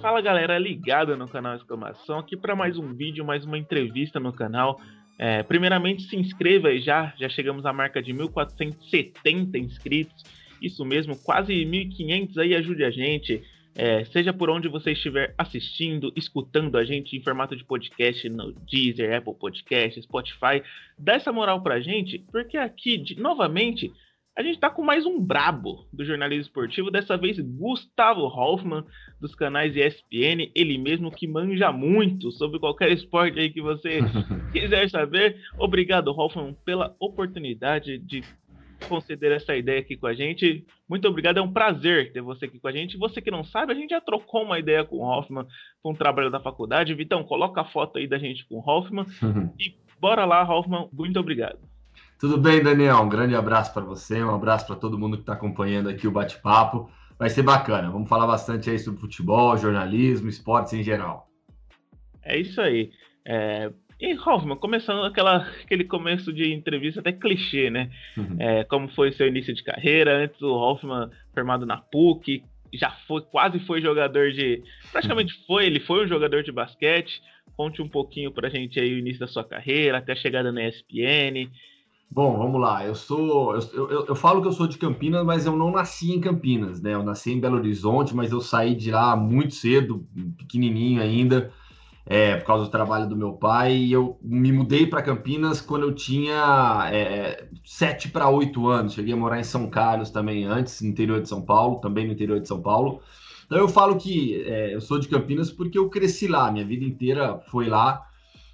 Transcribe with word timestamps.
Fala 0.00 0.20
galera, 0.20 0.58
ligada 0.58 1.16
no 1.16 1.28
canal 1.28 1.56
Exclamação, 1.56 2.18
aqui 2.18 2.36
para 2.36 2.54
mais 2.54 2.78
um 2.78 2.94
vídeo, 2.94 3.24
mais 3.24 3.44
uma 3.44 3.58
entrevista 3.58 4.20
no 4.20 4.32
canal. 4.32 4.80
É, 5.18 5.42
primeiramente, 5.42 6.02
se 6.04 6.16
inscreva 6.16 6.68
aí 6.68 6.80
já, 6.80 7.12
já 7.18 7.28
chegamos 7.28 7.66
à 7.66 7.72
marca 7.72 8.00
de 8.00 8.12
1470 8.12 9.58
inscritos, 9.58 10.24
isso 10.62 10.84
mesmo, 10.84 11.16
quase 11.16 11.64
1500 11.64 12.38
aí, 12.38 12.54
ajude 12.54 12.84
a 12.84 12.90
gente. 12.90 13.42
É, 13.74 14.04
seja 14.06 14.32
por 14.32 14.50
onde 14.50 14.68
você 14.68 14.92
estiver 14.92 15.34
assistindo, 15.38 16.12
escutando 16.16 16.76
a 16.76 16.84
gente 16.84 17.16
em 17.16 17.22
formato 17.22 17.54
de 17.54 17.64
podcast 17.64 18.28
no 18.28 18.52
Deezer, 18.52 19.16
Apple 19.16 19.34
Podcast, 19.34 20.02
Spotify, 20.02 20.62
dá 20.98 21.14
essa 21.14 21.32
moral 21.32 21.62
pra 21.62 21.80
gente, 21.80 22.18
porque 22.32 22.56
aqui, 22.56 22.96
de, 22.96 23.20
novamente, 23.20 23.92
a 24.38 24.42
gente 24.44 24.60
tá 24.60 24.70
com 24.70 24.84
mais 24.84 25.04
um 25.04 25.20
brabo 25.20 25.84
do 25.92 26.04
jornalismo 26.04 26.42
esportivo, 26.42 26.92
dessa 26.92 27.16
vez 27.16 27.40
Gustavo 27.40 28.20
Hoffman, 28.20 28.84
dos 29.20 29.34
canais 29.34 29.74
ESPN, 29.74 30.52
ele 30.54 30.78
mesmo 30.78 31.10
que 31.10 31.26
manja 31.26 31.72
muito 31.72 32.30
sobre 32.30 32.60
qualquer 32.60 32.92
esporte 32.92 33.36
aí 33.36 33.50
que 33.50 33.60
você 33.60 33.98
quiser 34.52 34.88
saber. 34.90 35.40
Obrigado, 35.58 36.12
Hoffman, 36.12 36.56
pela 36.64 36.94
oportunidade 37.00 37.98
de 37.98 38.22
conceder 38.88 39.32
essa 39.32 39.56
ideia 39.56 39.80
aqui 39.80 39.96
com 39.96 40.06
a 40.06 40.14
gente. 40.14 40.64
Muito 40.88 41.08
obrigado, 41.08 41.38
é 41.38 41.42
um 41.42 41.52
prazer 41.52 42.12
ter 42.12 42.20
você 42.20 42.44
aqui 42.44 42.60
com 42.60 42.68
a 42.68 42.72
gente. 42.72 42.96
Você 42.96 43.20
que 43.20 43.32
não 43.32 43.42
sabe, 43.42 43.72
a 43.72 43.74
gente 43.74 43.90
já 43.90 44.00
trocou 44.00 44.44
uma 44.44 44.60
ideia 44.60 44.84
com 44.84 44.98
o 44.98 45.04
Hoffman, 45.04 45.46
com 45.82 45.90
um 45.90 45.96
trabalho 45.96 46.30
da 46.30 46.38
faculdade. 46.38 46.94
Vitão, 46.94 47.24
coloca 47.24 47.62
a 47.62 47.64
foto 47.64 47.98
aí 47.98 48.06
da 48.06 48.18
gente 48.18 48.46
com 48.46 48.58
o 48.58 48.64
Hoffman. 48.64 49.04
e 49.58 49.74
bora 50.00 50.24
lá, 50.24 50.48
Hoffman, 50.48 50.88
muito 50.92 51.18
obrigado. 51.18 51.58
Tudo 52.18 52.36
bem, 52.36 52.60
Daniel? 52.60 52.96
Um 52.96 53.08
grande 53.08 53.36
abraço 53.36 53.72
para 53.72 53.84
você, 53.84 54.22
um 54.22 54.34
abraço 54.34 54.66
para 54.66 54.74
todo 54.74 54.98
mundo 54.98 55.16
que 55.16 55.22
está 55.22 55.34
acompanhando 55.34 55.88
aqui 55.88 56.08
o 56.08 56.10
bate-papo. 56.10 56.90
Vai 57.16 57.30
ser 57.30 57.42
bacana. 57.42 57.90
Vamos 57.90 58.08
falar 58.08 58.26
bastante 58.26 58.68
aí 58.68 58.78
sobre 58.78 59.00
futebol, 59.00 59.56
jornalismo, 59.56 60.28
esportes 60.28 60.72
em 60.72 60.82
geral. 60.82 61.28
É 62.24 62.38
isso 62.38 62.60
aí. 62.60 62.90
É... 63.24 63.70
E 64.00 64.14
Hoffman, 64.16 64.56
começando 64.56 65.04
aquela, 65.04 65.48
aquele 65.64 65.84
começo 65.84 66.32
de 66.32 66.52
entrevista 66.52 67.00
até 67.00 67.12
clichê, 67.12 67.68
né? 67.70 67.90
Uhum. 68.16 68.36
É, 68.38 68.64
como 68.64 68.88
foi 68.88 69.12
seu 69.12 69.26
início 69.26 69.52
de 69.52 69.62
carreira? 69.62 70.24
Antes 70.24 70.40
o 70.40 70.54
Hoffman 70.54 71.10
formado 71.34 71.66
na 71.66 71.78
PUC, 71.78 72.44
já 72.72 72.90
foi 73.08 73.22
quase 73.22 73.58
foi 73.60 73.80
jogador 73.80 74.30
de. 74.30 74.62
Praticamente 74.92 75.34
uhum. 75.34 75.44
foi, 75.46 75.66
ele 75.66 75.80
foi 75.80 76.04
um 76.04 76.08
jogador 76.08 76.42
de 76.42 76.52
basquete. 76.52 77.20
Conte 77.56 77.82
um 77.82 77.88
pouquinho 77.88 78.30
pra 78.30 78.48
gente 78.48 78.78
aí 78.78 78.94
o 78.94 78.98
início 78.98 79.18
da 79.18 79.26
sua 79.26 79.42
carreira, 79.42 79.98
até 79.98 80.12
a 80.12 80.16
chegada 80.16 80.52
na 80.52 80.68
ESPN. 80.68 81.50
Bom, 82.10 82.38
vamos 82.38 82.60
lá. 82.60 82.84
Eu 82.86 82.94
sou. 82.94 83.54
Eu, 83.54 83.90
eu, 83.90 84.06
eu, 84.06 84.14
falo 84.14 84.40
que 84.40 84.48
eu 84.48 84.52
sou 84.52 84.66
de 84.66 84.78
Campinas, 84.78 85.24
mas 85.24 85.44
eu 85.44 85.54
não 85.54 85.70
nasci 85.70 86.10
em 86.12 86.20
Campinas, 86.20 86.80
né? 86.80 86.94
Eu 86.94 87.02
nasci 87.02 87.32
em 87.32 87.40
Belo 87.40 87.56
Horizonte, 87.56 88.16
mas 88.16 88.32
eu 88.32 88.40
saí 88.40 88.74
de 88.74 88.90
lá 88.90 89.14
muito 89.14 89.54
cedo, 89.54 90.06
pequenininho 90.38 91.02
ainda, 91.02 91.52
é, 92.06 92.36
por 92.36 92.46
causa 92.46 92.64
do 92.64 92.70
trabalho 92.70 93.06
do 93.06 93.14
meu 93.14 93.34
pai. 93.34 93.76
E 93.76 93.92
eu 93.92 94.18
me 94.22 94.50
mudei 94.50 94.86
para 94.86 95.02
Campinas 95.02 95.60
quando 95.60 95.82
eu 95.82 95.94
tinha 95.94 96.88
é, 96.90 97.46
sete 97.62 98.08
para 98.08 98.28
oito 98.30 98.66
anos. 98.68 98.94
Cheguei 98.94 99.12
a 99.12 99.16
morar 99.16 99.38
em 99.38 99.44
São 99.44 99.68
Carlos 99.68 100.10
também 100.10 100.44
antes, 100.44 100.80
no 100.80 100.88
interior 100.88 101.20
de 101.20 101.28
São 101.28 101.42
Paulo, 101.42 101.78
também 101.80 102.06
no 102.06 102.14
interior 102.14 102.40
de 102.40 102.48
São 102.48 102.62
Paulo. 102.62 103.02
Então 103.44 103.58
eu 103.58 103.68
falo 103.68 103.96
que 103.96 104.42
é, 104.44 104.74
eu 104.74 104.80
sou 104.80 104.98
de 104.98 105.08
Campinas 105.08 105.50
porque 105.50 105.78
eu 105.78 105.90
cresci 105.90 106.26
lá, 106.26 106.50
minha 106.50 106.64
vida 106.64 106.84
inteira 106.84 107.38
foi 107.50 107.68
lá 107.68 108.02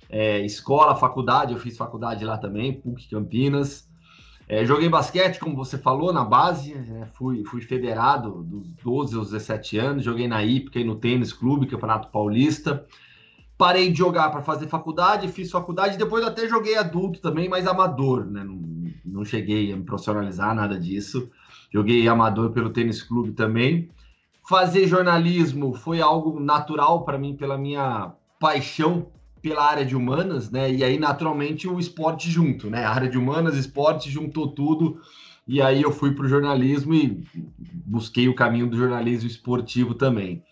é, 0.09 0.41
escola, 0.45 0.95
faculdade, 0.97 1.53
eu 1.53 1.59
fiz 1.59 1.77
faculdade 1.77 2.25
lá 2.25 2.39
também, 2.39 2.73
PUC 2.73 3.09
Campinas. 3.09 3.89
É, 4.47 4.65
joguei 4.65 4.89
basquete, 4.89 5.39
como 5.39 5.57
você 5.57 5.79
falou, 5.79 6.13
na 6.13 6.23
base, 6.23 6.75
é, 6.75 7.07
fui, 7.15 7.45
fui 7.45 7.63
federado 7.63 8.43
dos 8.43 8.75
12 8.85 9.17
aos 9.17 9.31
17 9.31 9.79
anos, 9.79 10.05
joguei 10.05 10.29
na 10.29 10.45
IPCA 10.45 10.81
e 10.81 10.85
no 10.85 10.97
Tênis 10.97 11.33
Clube, 11.33 11.67
Campeonato 11.67 12.09
Paulista. 12.09 12.87
Parei 13.57 13.91
de 13.91 13.99
jogar 13.99 14.31
para 14.31 14.43
fazer 14.43 14.67
faculdade, 14.67 15.29
fiz 15.29 15.51
faculdade, 15.51 15.97
depois 15.97 16.25
até 16.25 16.47
joguei 16.49 16.77
adulto 16.77 17.21
também, 17.21 17.49
mas 17.49 17.67
amador, 17.67 18.27
né? 18.27 18.45
Não, 18.45 18.61
não 19.05 19.25
cheguei 19.25 19.73
a 19.73 19.77
me 19.77 19.85
profissionalizar, 19.85 20.55
nada 20.55 20.79
disso. 20.79 21.31
Joguei 21.73 22.07
amador 22.07 22.51
pelo 22.51 22.71
Tênis 22.71 23.03
Clube 23.03 23.33
também. 23.33 23.91
Fazer 24.47 24.87
jornalismo 24.87 25.73
foi 25.73 26.03
algo 26.03 26.39
natural 26.39 27.05
para 27.05 27.17
mim, 27.17 27.35
pela 27.35 27.57
minha 27.57 28.13
paixão 28.39 29.07
pela 29.45 29.63
área 29.63 29.85
de 29.85 29.95
humanas, 29.95 30.51
né? 30.51 30.73
E 30.73 30.83
aí, 30.83 30.99
naturalmente, 30.99 31.69
o 31.69 31.79
esporte 31.79 32.31
junto, 32.31 32.71
né? 32.71 32.83
A 32.83 32.91
área 32.91 33.11
de 33.11 33.19
humanas, 33.19 33.59
esporte, 33.59 34.11
juntou 34.11 34.49
tudo. 34.49 34.99
E 35.47 35.61
aí 35.61 35.83
eu 35.83 35.93
fui 35.93 36.15
para 36.15 36.25
o 36.25 36.29
jornalismo 36.29 36.95
e 36.95 37.23
busquei 37.85 38.27
o 38.27 38.35
caminho 38.35 38.67
do 38.67 38.79
jornalismo 38.79 39.29
esportivo 39.29 39.93
também. 39.93 40.43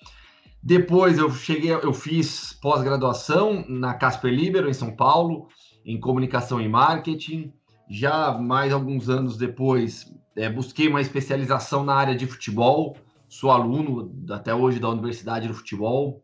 Depois 0.62 1.16
eu 1.16 1.30
cheguei, 1.30 1.72
eu 1.72 1.94
fiz 1.94 2.52
pós-graduação 2.52 3.64
na 3.66 3.94
Casper 3.94 4.30
Libero, 4.30 4.68
em 4.68 4.74
São 4.74 4.94
Paulo, 4.94 5.48
em 5.86 5.98
comunicação 5.98 6.60
e 6.60 6.68
marketing. 6.68 7.50
Já 7.88 8.36
mais 8.36 8.74
alguns 8.74 9.08
anos 9.08 9.38
depois, 9.38 10.12
é, 10.36 10.50
busquei 10.50 10.86
uma 10.86 11.00
especialização 11.00 11.82
na 11.82 11.94
área 11.94 12.14
de 12.14 12.26
futebol. 12.26 12.94
Sou 13.26 13.50
aluno 13.50 14.14
até 14.28 14.54
hoje 14.54 14.78
da 14.78 14.90
Universidade 14.90 15.48
do 15.48 15.54
Futebol. 15.54 16.22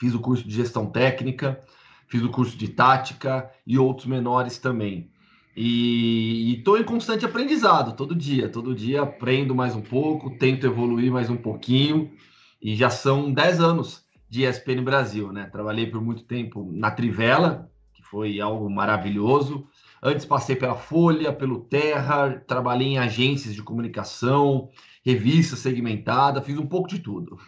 Fiz 0.00 0.14
o 0.14 0.20
curso 0.20 0.42
de 0.46 0.52
gestão 0.52 0.86
técnica 0.86 1.60
fiz 2.08 2.22
o 2.22 2.30
curso 2.30 2.56
de 2.56 2.68
tática 2.68 3.50
e 3.66 3.78
outros 3.78 4.06
menores 4.06 4.58
também. 4.58 5.10
E 5.56 6.56
estou 6.58 6.78
em 6.78 6.84
constante 6.84 7.24
aprendizado, 7.24 7.96
todo 7.96 8.14
dia. 8.14 8.48
Todo 8.48 8.74
dia 8.74 9.02
aprendo 9.02 9.54
mais 9.54 9.74
um 9.74 9.80
pouco, 9.80 10.36
tento 10.36 10.66
evoluir 10.66 11.10
mais 11.10 11.30
um 11.30 11.36
pouquinho. 11.36 12.12
E 12.60 12.76
já 12.76 12.90
são 12.90 13.32
10 13.32 13.60
anos 13.60 14.04
de 14.28 14.44
ESPN 14.44 14.82
Brasil, 14.82 15.32
né? 15.32 15.48
Trabalhei 15.50 15.86
por 15.86 16.02
muito 16.02 16.24
tempo 16.24 16.70
na 16.72 16.90
Trivela, 16.90 17.70
que 17.94 18.02
foi 18.02 18.38
algo 18.38 18.68
maravilhoso. 18.68 19.66
Antes 20.02 20.26
passei 20.26 20.56
pela 20.56 20.74
Folha, 20.74 21.32
pelo 21.32 21.60
Terra, 21.60 22.42
trabalhei 22.46 22.88
em 22.88 22.98
agências 22.98 23.54
de 23.54 23.62
comunicação, 23.62 24.68
revista 25.04 25.56
segmentada, 25.56 26.42
fiz 26.42 26.58
um 26.58 26.66
pouco 26.66 26.88
de 26.88 26.98
tudo. 26.98 27.38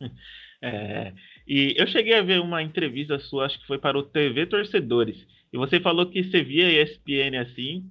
É, 0.66 1.12
e 1.46 1.74
eu 1.76 1.86
cheguei 1.86 2.14
a 2.14 2.22
ver 2.22 2.40
uma 2.40 2.62
entrevista 2.62 3.18
sua, 3.18 3.46
acho 3.46 3.58
que 3.60 3.66
foi 3.66 3.78
para 3.78 3.98
o 3.98 4.02
TV 4.02 4.46
Torcedores. 4.46 5.26
E 5.52 5.58
você 5.58 5.78
falou 5.78 6.06
que 6.06 6.24
você 6.24 6.42
via 6.42 6.82
ESPN 6.82 7.38
assim, 7.38 7.90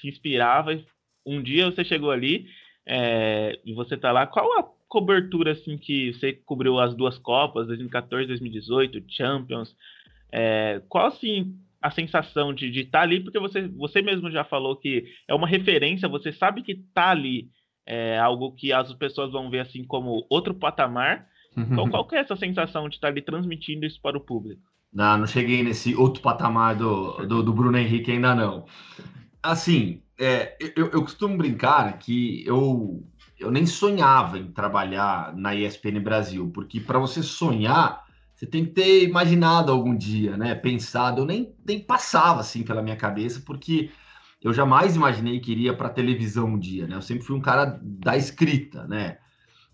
se 0.00 0.08
inspirava. 0.08 0.80
Um 1.26 1.42
dia 1.42 1.66
você 1.66 1.84
chegou 1.84 2.10
ali 2.10 2.46
é, 2.86 3.58
e 3.64 3.74
você 3.74 3.96
tá 3.96 4.12
lá. 4.12 4.26
Qual 4.26 4.58
a 4.58 4.64
cobertura 4.88 5.52
assim 5.52 5.76
que 5.76 6.12
você 6.12 6.32
cobriu 6.32 6.78
as 6.78 6.94
duas 6.94 7.18
Copas, 7.18 7.66
2014, 7.66 8.26
2018, 8.26 9.04
Champions? 9.08 9.76
É, 10.30 10.80
qual 10.88 11.08
assim 11.08 11.56
a 11.80 11.90
sensação 11.90 12.54
de 12.54 12.66
estar 12.68 12.98
tá 12.98 13.02
ali? 13.02 13.20
Porque 13.20 13.38
você, 13.38 13.66
você 13.68 14.00
mesmo 14.00 14.30
já 14.30 14.44
falou 14.44 14.76
que 14.76 15.04
é 15.28 15.34
uma 15.34 15.48
referência, 15.48 16.08
você 16.08 16.32
sabe 16.32 16.62
que 16.62 16.76
tá 16.94 17.10
ali 17.10 17.50
é 17.84 18.18
algo 18.18 18.52
que 18.52 18.72
as 18.72 18.92
pessoas 18.94 19.32
vão 19.32 19.50
ver 19.50 19.60
assim 19.60 19.84
como 19.84 20.24
outro 20.30 20.54
patamar 20.54 21.26
então, 21.56 21.88
qual 21.88 22.06
que 22.06 22.14
é 22.14 22.20
essa 22.20 22.36
sensação 22.36 22.88
de 22.88 22.96
estar 22.96 23.08
ali 23.08 23.22
transmitindo 23.22 23.84
isso 23.84 24.00
para 24.00 24.16
o 24.16 24.20
público? 24.20 24.62
Não, 24.92 25.18
não 25.18 25.26
cheguei 25.26 25.62
nesse 25.62 25.94
outro 25.94 26.22
patamar 26.22 26.76
do, 26.76 27.26
do, 27.26 27.42
do 27.42 27.52
Bruno 27.52 27.78
Henrique 27.78 28.12
ainda 28.12 28.34
não. 28.34 28.66
Assim, 29.42 30.02
é, 30.18 30.56
eu, 30.76 30.90
eu 30.90 31.02
costumo 31.02 31.36
brincar 31.36 31.98
que 31.98 32.46
eu, 32.46 33.02
eu 33.38 33.50
nem 33.50 33.66
sonhava 33.66 34.38
em 34.38 34.52
trabalhar 34.52 35.34
na 35.36 35.54
ESPN 35.54 36.00
Brasil, 36.00 36.50
porque 36.54 36.78
para 36.78 36.98
você 36.98 37.22
sonhar, 37.22 38.04
você 38.34 38.46
tem 38.46 38.64
que 38.64 38.72
ter 38.72 39.04
imaginado 39.04 39.72
algum 39.72 39.96
dia, 39.96 40.36
né? 40.36 40.54
Pensado, 40.54 41.22
eu 41.22 41.24
nem, 41.24 41.54
nem 41.66 41.80
passava 41.80 42.40
assim 42.40 42.62
pela 42.62 42.82
minha 42.82 42.96
cabeça, 42.96 43.42
porque 43.44 43.90
eu 44.42 44.52
jamais 44.52 44.96
imaginei 44.96 45.40
que 45.40 45.52
iria 45.52 45.74
para 45.74 45.88
televisão 45.88 46.46
um 46.46 46.58
dia, 46.58 46.86
né? 46.86 46.96
Eu 46.96 47.02
sempre 47.02 47.24
fui 47.24 47.36
um 47.36 47.40
cara 47.40 47.80
da 47.82 48.16
escrita, 48.16 48.86
né? 48.86 49.18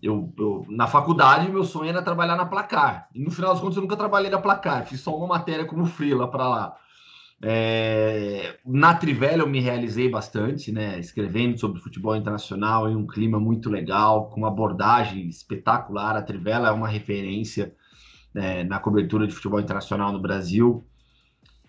Eu, 0.01 0.33
eu, 0.37 0.65
na 0.69 0.87
faculdade, 0.87 1.51
meu 1.51 1.63
sonho 1.63 1.89
era 1.89 2.01
trabalhar 2.01 2.35
na 2.35 2.45
Placar. 2.45 3.09
E 3.13 3.21
no 3.21 3.31
final 3.31 3.51
das 3.51 3.59
contas, 3.59 3.75
eu 3.75 3.81
nunca 3.81 3.97
trabalhei 3.97 4.29
na 4.29 4.39
Placar. 4.39 4.85
Fiz 4.85 5.01
só 5.01 5.15
uma 5.15 5.27
matéria 5.27 5.65
como 5.65 5.85
freela 5.85 6.29
para 6.29 6.47
lá. 6.47 6.75
É, 7.41 8.57
na 8.65 8.93
Trivela 8.93 9.43
eu 9.43 9.49
me 9.49 9.61
realizei 9.61 10.09
bastante, 10.09 10.71
né? 10.71 10.99
Escrevendo 10.99 11.57
sobre 11.57 11.81
futebol 11.81 12.15
internacional 12.15 12.89
em 12.89 12.95
um 12.95 13.07
clima 13.07 13.39
muito 13.39 13.69
legal, 13.69 14.29
com 14.29 14.41
uma 14.41 14.49
abordagem 14.49 15.27
espetacular. 15.27 16.15
A 16.15 16.21
Trivela 16.21 16.69
é 16.69 16.71
uma 16.71 16.87
referência 16.87 17.73
né, 18.33 18.63
na 18.63 18.79
cobertura 18.79 19.25
de 19.25 19.33
futebol 19.33 19.59
internacional 19.59 20.11
no 20.11 20.19
Brasil. 20.19 20.85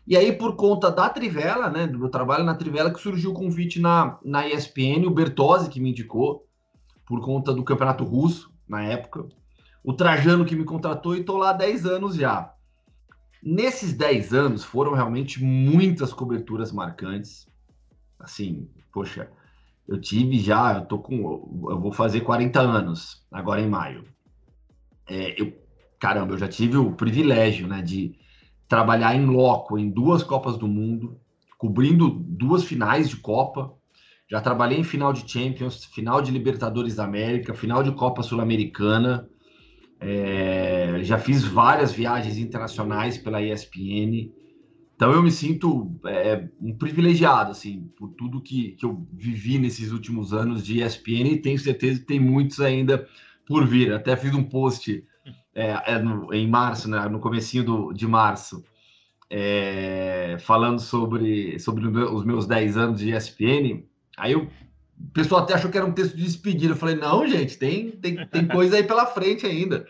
E 0.06 0.16
aí, 0.16 0.32
por 0.32 0.56
conta 0.56 0.90
da 0.90 1.08
Trivela, 1.08 1.68
né? 1.68 1.86
Do 1.86 1.98
meu 1.98 2.08
trabalho 2.08 2.44
na 2.44 2.54
Trivela, 2.54 2.92
que 2.92 3.00
surgiu 3.00 3.30
o 3.30 3.34
convite 3.34 3.80
na, 3.80 4.18
na 4.24 4.48
ESPN, 4.48 5.06
o 5.06 5.10
Bertozzi 5.10 5.70
que 5.70 5.80
me 5.80 5.90
indicou 5.90 6.46
por 7.10 7.20
conta 7.20 7.52
do 7.52 7.64
campeonato 7.64 8.04
russo 8.04 8.54
na 8.68 8.84
época. 8.84 9.26
O 9.82 9.92
Trajano 9.92 10.44
que 10.44 10.54
me 10.54 10.64
contratou 10.64 11.16
e 11.16 11.20
estou 11.22 11.38
lá 11.38 11.50
há 11.50 11.54
10 11.54 11.84
anos 11.84 12.14
já. 12.14 12.54
Nesses 13.42 13.92
10 13.92 14.32
anos 14.32 14.62
foram 14.62 14.94
realmente 14.94 15.42
muitas 15.42 16.12
coberturas 16.12 16.70
marcantes. 16.70 17.48
Assim, 18.16 18.70
poxa, 18.92 19.28
eu 19.88 20.00
tive 20.00 20.38
já, 20.38 20.74
eu 20.74 20.86
tô 20.86 21.00
com, 21.00 21.68
eu 21.68 21.80
vou 21.80 21.90
fazer 21.92 22.20
40 22.20 22.60
anos 22.60 23.26
agora 23.32 23.60
em 23.60 23.68
maio. 23.68 24.04
É, 25.08 25.34
eu, 25.42 25.52
caramba, 25.98 26.34
eu 26.34 26.38
já 26.38 26.46
tive 26.46 26.76
o 26.76 26.92
privilégio, 26.92 27.66
né, 27.66 27.82
de 27.82 28.14
trabalhar 28.68 29.16
em 29.16 29.26
loco 29.26 29.76
em 29.76 29.90
duas 29.90 30.22
Copas 30.22 30.56
do 30.56 30.68
Mundo, 30.68 31.18
cobrindo 31.58 32.08
duas 32.08 32.62
finais 32.62 33.08
de 33.08 33.16
Copa. 33.16 33.74
Já 34.30 34.40
trabalhei 34.40 34.78
em 34.78 34.84
final 34.84 35.12
de 35.12 35.28
Champions, 35.28 35.84
final 35.86 36.22
de 36.22 36.30
Libertadores 36.30 36.94
da 36.94 37.04
América, 37.04 37.52
final 37.52 37.82
de 37.82 37.90
Copa 37.90 38.22
Sul-Americana. 38.22 39.28
É, 39.98 41.00
já 41.02 41.18
fiz 41.18 41.42
várias 41.42 41.92
viagens 41.92 42.38
internacionais 42.38 43.18
pela 43.18 43.42
ESPN. 43.42 44.30
Então 44.94 45.10
eu 45.10 45.20
me 45.20 45.32
sinto 45.32 45.90
é, 46.06 46.48
um 46.60 46.72
privilegiado, 46.72 47.50
assim, 47.50 47.90
por 47.96 48.10
tudo 48.10 48.40
que, 48.40 48.72
que 48.72 48.86
eu 48.86 49.04
vivi 49.12 49.58
nesses 49.58 49.90
últimos 49.90 50.32
anos 50.32 50.64
de 50.64 50.80
ESPN 50.80 51.32
e 51.32 51.42
tenho 51.42 51.58
certeza 51.58 51.98
que 51.98 52.06
tem 52.06 52.20
muitos 52.20 52.60
ainda 52.60 53.08
por 53.44 53.66
vir. 53.66 53.92
Até 53.92 54.16
fiz 54.16 54.32
um 54.32 54.44
post 54.44 55.04
é, 55.52 55.94
é 55.94 55.98
no, 55.98 56.32
em 56.32 56.46
março, 56.46 56.88
né, 56.88 57.08
no 57.08 57.18
comecinho 57.18 57.64
do, 57.64 57.92
de 57.92 58.06
março, 58.06 58.64
é, 59.28 60.36
falando 60.38 60.78
sobre, 60.78 61.58
sobre 61.58 61.88
os 61.88 62.24
meus 62.24 62.46
10 62.46 62.76
anos 62.76 63.00
de 63.00 63.10
ESPN. 63.10 63.89
Aí 64.20 64.32
eu, 64.32 64.48
o 64.98 65.10
pessoal 65.12 65.42
até 65.42 65.54
achou 65.54 65.70
que 65.70 65.76
era 65.76 65.86
um 65.86 65.92
texto 65.92 66.16
de 66.16 66.24
despedida. 66.24 66.74
Eu 66.74 66.76
falei, 66.76 66.94
não, 66.94 67.26
gente, 67.26 67.58
tem, 67.58 67.90
tem, 67.90 68.26
tem 68.26 68.46
coisa 68.48 68.76
aí 68.76 68.84
pela 68.84 69.06
frente 69.06 69.46
ainda. 69.46 69.86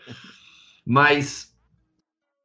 Mas 0.85 1.51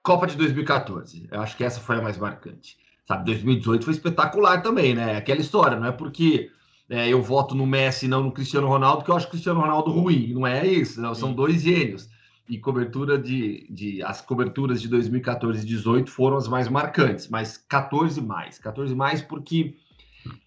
Copa 0.06 0.28
de 0.28 0.36
2014, 0.36 1.26
eu 1.32 1.40
acho 1.40 1.56
que 1.56 1.64
essa 1.64 1.80
foi 1.80 1.96
a 1.96 2.00
mais 2.00 2.16
marcante. 2.16 2.76
Sabe, 3.08 3.24
2018 3.24 3.84
foi 3.84 3.92
espetacular 3.92 4.62
também, 4.62 4.94
né? 4.94 5.16
Aquela 5.16 5.40
história, 5.40 5.76
não 5.76 5.88
é 5.88 5.90
porque 5.90 6.48
é, 6.88 7.08
eu 7.08 7.20
voto 7.20 7.56
no 7.56 7.66
Messi 7.66 8.06
e 8.06 8.08
não 8.08 8.22
no 8.22 8.30
Cristiano 8.30 8.68
Ronaldo, 8.68 9.02
que 9.02 9.10
eu 9.10 9.16
acho 9.16 9.26
o 9.26 9.30
Cristiano 9.30 9.58
Ronaldo 9.58 9.90
ruim. 9.90 10.32
Não 10.32 10.46
é 10.46 10.64
isso, 10.64 11.00
não, 11.00 11.12
são 11.12 11.32
dois 11.32 11.62
gênios. 11.62 12.08
E 12.48 12.56
cobertura 12.56 13.18
de, 13.18 13.66
de. 13.68 14.00
As 14.04 14.20
coberturas 14.20 14.80
de 14.80 14.86
2014 14.86 15.58
e 15.58 15.66
2018 15.66 16.08
foram 16.08 16.36
as 16.36 16.46
mais 16.46 16.68
marcantes, 16.68 17.26
mas 17.26 17.56
14 17.56 18.20
mais. 18.20 18.60
14 18.60 18.94
mais 18.94 19.20
porque 19.20 19.74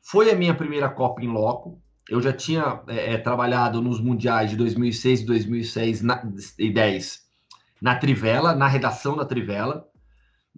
foi 0.02 0.32
a 0.32 0.36
minha 0.36 0.54
primeira 0.54 0.90
Copa 0.90 1.22
em 1.22 1.28
loco. 1.28 1.82
Eu 2.10 2.22
já 2.22 2.34
tinha 2.34 2.82
é, 2.88 3.14
é 3.14 3.18
trabalhado 3.18 3.82
nos 3.82 4.02
mundiais 4.02 4.50
de 4.50 4.58
2006 4.58 5.22
e 5.22 5.26
2006 5.26 6.02
na, 6.02 6.24
e 6.58 6.72
10 6.72 7.20
na 7.82 7.96
Trivela, 7.96 8.56
na 8.56 8.68
redação 8.68 9.16
da 9.16 9.26
Trivela. 9.26 9.86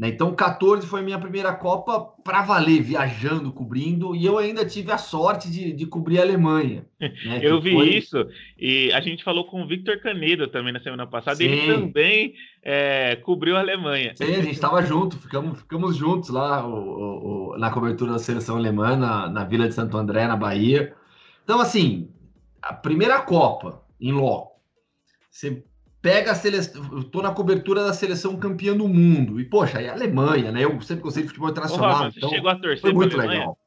Né? 0.02 0.08
Então, 0.10 0.34
14 0.34 0.88
foi 0.88 1.04
minha 1.04 1.20
primeira 1.20 1.54
Copa 1.54 2.02
para 2.24 2.42
valer, 2.42 2.82
viajando, 2.82 3.54
cobrindo, 3.54 4.16
e 4.16 4.26
eu 4.26 4.40
ainda 4.40 4.66
tive 4.66 4.92
a 4.92 4.98
sorte 4.98 5.48
de, 5.48 5.72
de 5.72 5.86
cobrir 5.86 6.18
a 6.18 6.24
Alemanha. 6.24 6.88
Né? 7.26 7.40
eu 7.44 7.62
vi 7.62 7.74
foi... 7.74 7.90
isso, 7.90 8.28
e 8.58 8.92
a 8.94 9.02
gente 9.02 9.24
falou 9.24 9.46
com 9.46 9.62
o 9.62 9.68
Victor 9.68 10.00
Canedo 10.00 10.48
também 10.48 10.72
na 10.74 10.80
semana 10.80 11.06
passada, 11.06 11.38
Sim. 11.38 11.46
ele 11.46 11.74
também 11.74 12.34
é, 12.64 13.16
cobriu 13.18 13.56
a 13.58 13.60
Alemanha. 13.60 14.14
Sim, 14.16 14.24
a 14.24 14.42
gente 14.42 14.52
estava 14.52 14.82
junto, 14.82 15.18
ficamos, 15.18 15.60
ficamos 15.60 15.96
juntos 15.96 16.30
lá 16.30 16.66
o, 16.66 17.54
o, 17.54 17.58
na 17.58 17.70
cobertura 17.70 18.14
da 18.14 18.20
seleção 18.20 18.56
alemã, 18.56 18.96
na, 18.96 19.30
na 19.30 19.44
Vila 19.44 19.68
de 19.68 19.74
Santo 19.76 19.98
André, 19.98 20.26
na 20.26 20.36
Bahia. 20.36 20.96
Então, 21.44 21.60
assim, 21.60 22.10
a 22.62 22.74
primeira 22.74 23.20
Copa 23.22 23.84
em 24.00 24.12
loco, 24.12 24.60
você 25.30 25.64
pega 26.02 26.32
a 26.32 26.36
seleção. 26.36 26.84
Eu 26.92 27.04
tô 27.04 27.22
na 27.22 27.32
cobertura 27.32 27.84
da 27.84 27.94
seleção 27.94 28.36
campeã 28.36 28.76
do 28.76 28.88
mundo. 28.88 29.40
E, 29.40 29.46
poxa, 29.46 29.82
é 29.82 29.90
a 29.90 29.94
Alemanha, 29.94 30.52
né? 30.52 30.64
Eu 30.64 30.82
sempre 30.82 31.04
gostei 31.04 31.24
de 31.24 31.30
futebol 31.30 31.50
internacional. 31.50 32.06
Ô, 32.06 32.08
então 32.08 32.30
chegou 32.30 32.50
a 32.50 32.56
torcer 32.56 32.82
foi 32.82 32.94
muito 32.94 33.18
legal. 33.18 33.58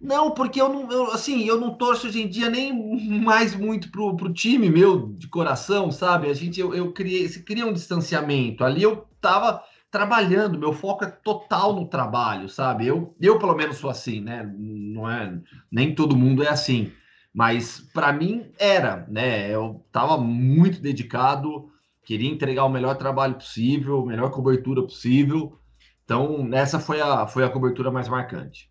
Não, 0.00 0.32
porque 0.32 0.60
eu 0.60 0.68
não, 0.68 0.90
eu, 0.90 1.10
assim, 1.12 1.44
eu 1.44 1.58
não 1.58 1.74
torço 1.74 2.06
hoje 2.06 2.22
em 2.22 2.28
dia 2.28 2.50
nem 2.50 2.72
mais 3.22 3.54
muito 3.54 3.90
pro, 3.90 4.14
pro 4.16 4.32
time 4.32 4.68
meu 4.68 5.08
de 5.08 5.26
coração, 5.28 5.90
sabe? 5.90 6.28
A 6.28 6.34
gente, 6.34 6.60
eu, 6.60 6.74
eu 6.74 6.92
criei, 6.92 7.26
se 7.28 7.42
cria 7.42 7.66
um 7.66 7.72
distanciamento. 7.72 8.62
Ali 8.64 8.82
eu 8.82 9.08
tava 9.20 9.62
trabalhando, 9.90 10.58
meu 10.58 10.72
foco 10.72 11.04
é 11.04 11.10
total 11.10 11.74
no 11.74 11.86
trabalho, 11.86 12.48
sabe? 12.48 12.86
Eu, 12.86 13.14
eu 13.20 13.38
pelo 13.38 13.54
menos 13.54 13.76
sou 13.76 13.88
assim, 13.88 14.20
né? 14.20 14.48
Não 14.58 15.08
é, 15.08 15.38
nem 15.70 15.94
todo 15.94 16.16
mundo 16.16 16.42
é 16.42 16.48
assim. 16.48 16.92
Mas 17.34 17.80
para 17.92 18.12
mim 18.12 18.46
era, 18.58 19.04
né? 19.08 19.52
Eu 19.52 19.82
estava 19.88 20.16
muito 20.16 20.80
dedicado, 20.80 21.68
queria 22.04 22.30
entregar 22.30 22.64
o 22.64 22.68
melhor 22.68 22.96
trabalho 22.96 23.34
possível, 23.34 24.06
melhor 24.06 24.30
cobertura 24.30 24.80
possível. 24.82 25.58
Então, 26.04 26.48
essa 26.52 26.78
foi 26.78 27.00
a, 27.00 27.26
foi 27.26 27.44
a 27.44 27.50
cobertura 27.50 27.90
mais 27.90 28.08
marcante. 28.08 28.70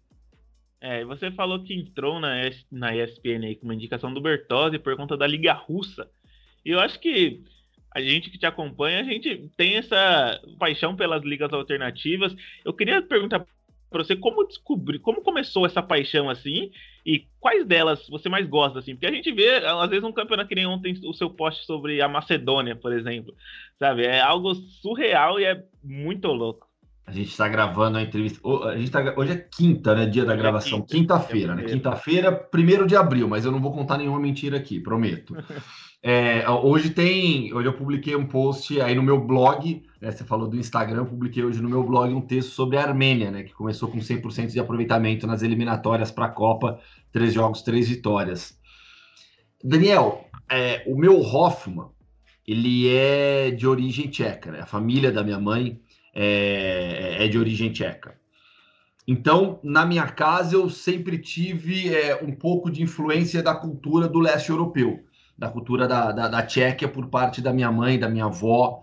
É, 0.79 1.03
você 1.03 1.31
falou 1.31 1.63
que 1.63 1.73
entrou 1.73 2.19
na, 2.19 2.35
na 2.71 2.95
ESPN 2.95 3.45
aí 3.45 3.55
com 3.55 3.65
uma 3.65 3.75
indicação 3.75 4.13
do 4.13 4.21
Bertozzi 4.21 4.79
por 4.79 4.95
conta 4.95 5.17
da 5.17 5.27
Liga 5.27 5.53
Russa. 5.53 6.09
E 6.63 6.71
eu 6.71 6.79
acho 6.79 6.99
que 6.99 7.43
a 7.93 8.01
gente 8.01 8.29
que 8.29 8.37
te 8.37 8.45
acompanha, 8.45 9.01
a 9.01 9.03
gente 9.03 9.49
tem 9.57 9.75
essa 9.75 10.41
paixão 10.57 10.95
pelas 10.95 11.23
ligas 11.23 11.51
alternativas. 11.51 12.33
Eu 12.63 12.73
queria 12.73 13.01
perguntar 13.01 13.45
para 13.93 14.03
você 14.03 14.15
como 14.15 14.45
descobrir, 14.45 14.99
como 14.99 15.21
começou 15.21 15.65
essa 15.65 15.81
paixão 15.81 16.29
assim 16.29 16.71
e 17.05 17.25
quais 17.39 17.65
delas 17.65 18.07
você 18.09 18.27
mais 18.27 18.45
gosta 18.47 18.79
assim? 18.79 18.95
Porque 18.95 19.05
a 19.05 19.11
gente 19.11 19.31
vê 19.31 19.57
às 19.65 19.89
vezes 19.89 20.03
um 20.03 20.11
campeonato 20.11 20.49
que 20.49 20.55
nem 20.55 20.65
ontem 20.65 20.99
o 21.05 21.13
seu 21.13 21.29
post 21.29 21.65
sobre 21.65 22.01
a 22.01 22.09
Macedônia, 22.09 22.75
por 22.75 22.91
exemplo, 22.91 23.33
sabe? 23.79 24.03
É 24.03 24.19
algo 24.19 24.53
surreal 24.55 25.39
e 25.39 25.45
é 25.45 25.63
muito 25.81 26.27
louco. 26.27 26.67
A 27.05 27.11
gente 27.11 27.29
está 27.29 27.47
gravando 27.49 27.97
a 27.97 28.01
entrevista. 28.01 28.39
A 28.65 28.77
gente 28.77 28.89
tá, 28.89 29.13
hoje 29.17 29.33
é 29.33 29.37
quinta, 29.37 29.93
né? 29.93 30.05
Dia 30.05 30.23
da 30.23 30.33
é 30.33 30.37
gravação. 30.37 30.81
Quinta-feira, 30.81 31.53
né? 31.53 31.63
Quinta-feira, 31.63 32.31
primeiro 32.31 32.87
de 32.87 32.95
abril, 32.95 33.27
mas 33.27 33.43
eu 33.45 33.51
não 33.51 33.61
vou 33.61 33.73
contar 33.73 33.97
nenhuma 33.97 34.19
mentira 34.19 34.57
aqui, 34.57 34.79
prometo. 34.79 35.35
É, 36.05 36.49
hoje 36.49 36.89
tem. 36.89 37.53
Hoje 37.53 37.69
eu 37.69 37.73
publiquei 37.73 38.13
um 38.13 38.25
post 38.25 38.79
aí 38.81 38.93
no 38.93 39.01
meu 39.01 39.17
blog. 39.25 39.81
Né, 40.01 40.11
você 40.11 40.25
falou 40.25 40.49
do 40.49 40.57
Instagram, 40.57 40.97
eu 40.97 41.05
publiquei 41.05 41.41
hoje 41.45 41.61
no 41.61 41.69
meu 41.69 41.81
blog 41.81 42.13
um 42.13 42.19
texto 42.19 42.49
sobre 42.49 42.75
a 42.75 42.83
Armênia, 42.83 43.31
né? 43.31 43.43
Que 43.43 43.53
começou 43.53 43.87
com 43.87 43.99
100% 43.99 44.51
de 44.51 44.59
aproveitamento 44.59 45.25
nas 45.25 45.41
eliminatórias 45.41 46.11
para 46.11 46.25
a 46.25 46.29
Copa, 46.29 46.77
três 47.09 47.33
jogos, 47.33 47.61
três 47.61 47.87
vitórias. 47.87 48.59
Daniel, 49.63 50.27
é, 50.49 50.83
o 50.85 50.97
meu 50.97 51.21
Hoffman, 51.21 51.87
ele 52.45 52.89
é 52.89 53.51
de 53.51 53.65
origem 53.65 54.09
tcheca, 54.09 54.51
né? 54.51 54.59
A 54.59 54.65
família 54.65 55.09
da 55.09 55.23
minha 55.23 55.39
mãe 55.39 55.79
é, 56.13 57.15
é 57.23 57.27
de 57.29 57.39
origem 57.39 57.71
tcheca. 57.71 58.19
Então, 59.07 59.57
na 59.63 59.85
minha 59.85 60.07
casa, 60.07 60.55
eu 60.55 60.69
sempre 60.69 61.17
tive 61.17 61.95
é, 61.95 62.21
um 62.21 62.33
pouco 62.33 62.69
de 62.69 62.83
influência 62.83 63.41
da 63.41 63.55
cultura 63.55 64.09
do 64.09 64.19
leste 64.19 64.49
europeu 64.49 65.01
da 65.37 65.49
cultura 65.49 65.87
da, 65.87 66.11
da, 66.11 66.27
da 66.27 66.43
Tchequia 66.43 66.87
por 66.87 67.07
parte 67.07 67.41
da 67.41 67.51
minha 67.51 67.71
mãe, 67.71 67.99
da 67.99 68.09
minha 68.09 68.25
avó, 68.25 68.81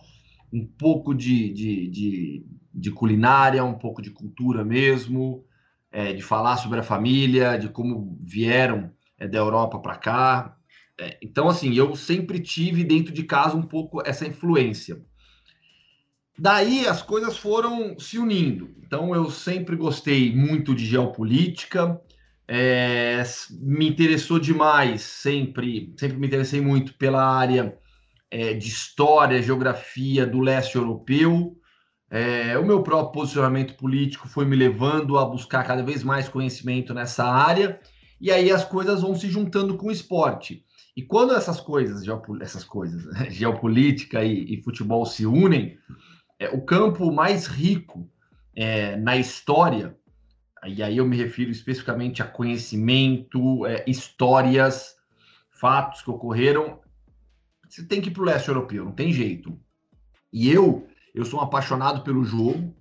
um 0.53 0.67
pouco 0.67 1.15
de, 1.15 1.53
de, 1.53 1.89
de, 1.89 2.47
de 2.75 2.91
culinária, 2.91 3.65
um 3.65 3.75
pouco 3.75 4.03
de 4.03 4.11
cultura 4.11 4.65
mesmo, 4.65 5.45
é, 5.93 6.13
de 6.13 6.23
falar 6.23 6.57
sobre 6.57 6.81
a 6.81 6.85
família, 6.85 7.57
de 7.57 7.69
como 7.69 8.19
vieram 8.21 8.91
é, 9.19 9.29
da 9.29 9.39
Europa 9.39 9.79
para 9.79 9.97
cá. 9.97 10.57
É, 10.99 11.19
então, 11.23 11.49
assim, 11.49 11.75
eu 11.75 11.95
sempre 11.95 12.41
tive 12.41 12.85
dentro 12.85 13.13
de 13.13 13.23
casa 13.25 13.57
um 13.57 13.63
pouco 13.63 14.03
essa 14.05 14.27
influência. 14.27 15.01
Daí 16.39 16.87
as 16.87 17.03
coisas 17.03 17.37
foram 17.37 17.99
se 17.99 18.19
unindo. 18.19 18.75
Então, 18.79 19.15
eu 19.15 19.31
sempre 19.31 19.77
gostei 19.77 20.35
muito 20.35 20.75
de 20.75 20.87
geopolítica, 20.87 22.01
é, 22.53 23.23
me 23.61 23.89
interessou 23.89 24.41
demais, 24.41 25.03
sempre, 25.03 25.95
sempre 25.97 26.17
me 26.19 26.27
interessei 26.27 26.61
muito 26.61 26.95
pela 26.95 27.25
área 27.25 27.79
é, 28.29 28.55
de 28.55 28.67
história, 28.67 29.41
geografia 29.41 30.27
do 30.27 30.41
leste 30.41 30.75
europeu. 30.75 31.57
É, 32.11 32.59
o 32.59 32.67
meu 32.67 32.83
próprio 32.83 33.13
posicionamento 33.13 33.77
político 33.77 34.27
foi 34.27 34.45
me 34.45 34.57
levando 34.57 35.17
a 35.17 35.25
buscar 35.25 35.65
cada 35.65 35.85
vez 35.85 36.03
mais 36.03 36.29
conhecimento 36.29 36.93
nessa 36.93 37.25
área, 37.25 37.79
e 38.21 38.33
aí 38.33 38.51
as 38.51 38.65
coisas 38.65 39.03
vão 39.03 39.15
se 39.15 39.31
juntando 39.31 39.77
com 39.77 39.87
o 39.87 39.93
esporte. 39.93 40.65
E 40.97 41.03
quando 41.03 41.33
essas 41.35 41.61
coisas, 41.61 42.03
essas 42.41 42.65
coisas, 42.65 43.05
né, 43.13 43.31
geopolítica 43.31 44.25
e, 44.25 44.55
e, 44.55 44.61
futebol 44.61 45.07
se 45.07 45.25
unem, 45.25 45.79
é, 46.37 46.49
o 46.49 46.63
campo 46.63 47.13
mais 47.13 47.47
rico 47.47 48.11
é, 48.57 48.97
na 48.97 49.17
história 49.17 49.97
e 50.67 50.83
aí 50.83 50.97
eu 50.97 51.07
me 51.07 51.17
refiro 51.17 51.51
especificamente 51.51 52.23
a 52.23 52.27
conhecimento, 52.27 53.65
é, 53.67 53.85
histórias, 53.87 54.97
fatos 55.51 56.03
que 56.03 56.11
ocorreram. 56.11 56.81
Você 57.69 57.85
tem 57.85 58.01
que 58.01 58.09
ir 58.09 58.13
para 58.13 58.23
o 58.23 58.27
leste 58.27 58.49
europeu, 58.49 58.85
não 58.85 58.93
tem 58.93 59.13
jeito. 59.13 59.59
E 60.33 60.51
eu, 60.51 60.89
eu 61.15 61.25
sou 61.25 61.41
um 61.41 61.43
apaixonado 61.43 62.03
pelo 62.03 62.25
jogo, 62.25 62.75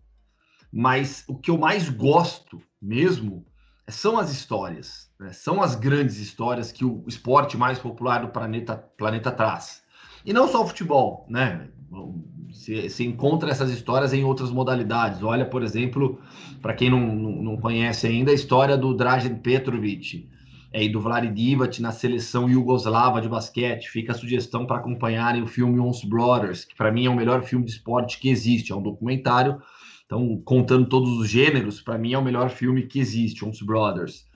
mas 0.72 1.24
o 1.28 1.38
que 1.38 1.50
eu 1.52 1.58
mais 1.58 1.90
gosto 1.90 2.62
mesmo 2.82 3.46
são 3.88 4.18
as 4.18 4.32
histórias, 4.32 5.12
né? 5.20 5.34
são 5.34 5.62
as 5.62 5.76
grandes 5.76 6.18
histórias 6.18 6.72
que 6.72 6.86
o 6.86 7.04
esporte 7.08 7.58
mais 7.58 7.80
popular 7.80 8.22
do 8.22 8.30
planeta, 8.30 8.78
planeta 8.78 9.32
traz. 9.32 9.84
E 10.30 10.34
não 10.34 10.48
só 10.48 10.62
o 10.62 10.68
futebol, 10.68 11.26
né? 11.28 11.68
se, 12.52 12.88
se, 12.88 13.04
encontra 13.04 13.50
essas 13.50 13.72
histórias 13.72 14.14
em 14.14 14.24
outras 14.24 14.52
modalidades. 14.52 15.24
Olha, 15.24 15.44
por 15.44 15.64
exemplo, 15.64 16.22
para 16.62 16.76
quem 16.76 16.88
não, 16.88 17.00
não, 17.00 17.58
conhece 17.58 18.06
ainda, 18.06 18.30
a 18.30 18.34
história 18.36 18.78
do 18.78 18.94
Dražen 18.94 19.38
Petrovic, 19.38 20.30
é, 20.72 20.84
e 20.84 20.90
do 20.90 21.02
Vlad 21.02 21.26
Divac 21.34 21.82
na 21.82 21.92
seleção 21.92 22.48
iugoslava 22.48 23.20
de 23.20 23.28
basquete. 23.28 23.90
Fica 23.90 24.12
a 24.12 24.16
sugestão 24.16 24.68
para 24.68 24.78
acompanharem 24.78 25.42
o 25.42 25.48
filme 25.48 25.80
Ons 25.80 26.04
Brothers, 26.04 26.64
que 26.64 26.76
para 26.76 26.92
mim 26.92 27.08
é 27.08 27.10
o 27.10 27.16
melhor 27.16 27.42
filme 27.42 27.66
de 27.66 27.72
esporte 27.72 28.20
que 28.20 28.30
existe. 28.30 28.72
É 28.72 28.76
um 28.76 28.84
documentário, 28.84 29.60
então 30.06 30.40
contando 30.46 30.88
todos 30.88 31.10
os 31.18 31.28
gêneros, 31.28 31.82
para 31.82 31.98
mim 31.98 32.14
é 32.14 32.20
o 32.20 32.24
melhor 32.24 32.52
filme 32.52 32.86
que 32.86 33.00
existe, 33.00 33.44
Ons 33.44 33.64
Brothers. 33.64 34.28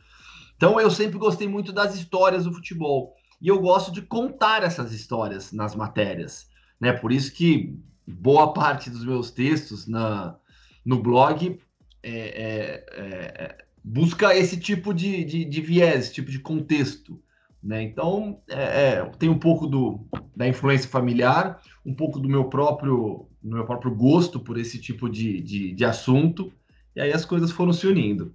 Então 0.56 0.80
eu 0.80 0.90
sempre 0.90 1.20
gostei 1.20 1.48
muito 1.48 1.72
das 1.72 1.94
histórias 1.94 2.46
do 2.46 2.52
futebol 2.52 3.14
e 3.44 3.50
eu 3.50 3.60
gosto 3.60 3.92
de 3.92 4.02
contar 4.02 4.64
essas 4.64 4.94
histórias 4.94 5.52
nas 5.52 5.76
matérias, 5.76 6.50
né? 6.80 6.94
Por 6.94 7.12
isso 7.12 7.34
que 7.34 7.78
boa 8.08 8.54
parte 8.54 8.90
dos 8.90 9.04
meus 9.04 9.32
textos 9.32 9.86
na, 9.86 10.38
no 10.86 11.02
blog 11.02 11.60
é, 12.02 12.10
é, 12.12 12.86
é, 12.94 13.66
busca 13.84 14.34
esse 14.34 14.58
tipo 14.58 14.94
de, 14.94 15.26
de, 15.26 15.44
de, 15.44 15.62
viés, 15.62 16.06
esse 16.06 16.14
tipo 16.14 16.32
de 16.32 16.40
contexto. 16.40 17.22
Né? 17.62 17.84
Então, 17.84 18.42
é, 18.48 18.62
é, 18.64 19.06
tem 19.20 19.28
um 19.28 19.38
pouco 19.38 19.68
do, 19.68 20.08
da 20.34 20.48
influência 20.48 20.90
familiar, 20.90 21.62
um 21.86 21.94
pouco 21.94 22.20
do 22.20 22.30
meu 22.30 22.46
próprio, 22.46 23.28
do 23.42 23.56
meu 23.56 23.66
próprio 23.66 23.94
gosto 23.94 24.40
por 24.40 24.58
esse 24.58 24.80
tipo 24.80 25.10
de, 25.10 25.42
de, 25.42 25.74
de 25.74 25.86
assunto, 25.86 26.52
e 26.96 27.02
aí 27.02 27.12
as 27.12 27.26
coisas 27.26 27.52
foram 27.52 27.74
se 27.74 27.88
unindo. 27.88 28.34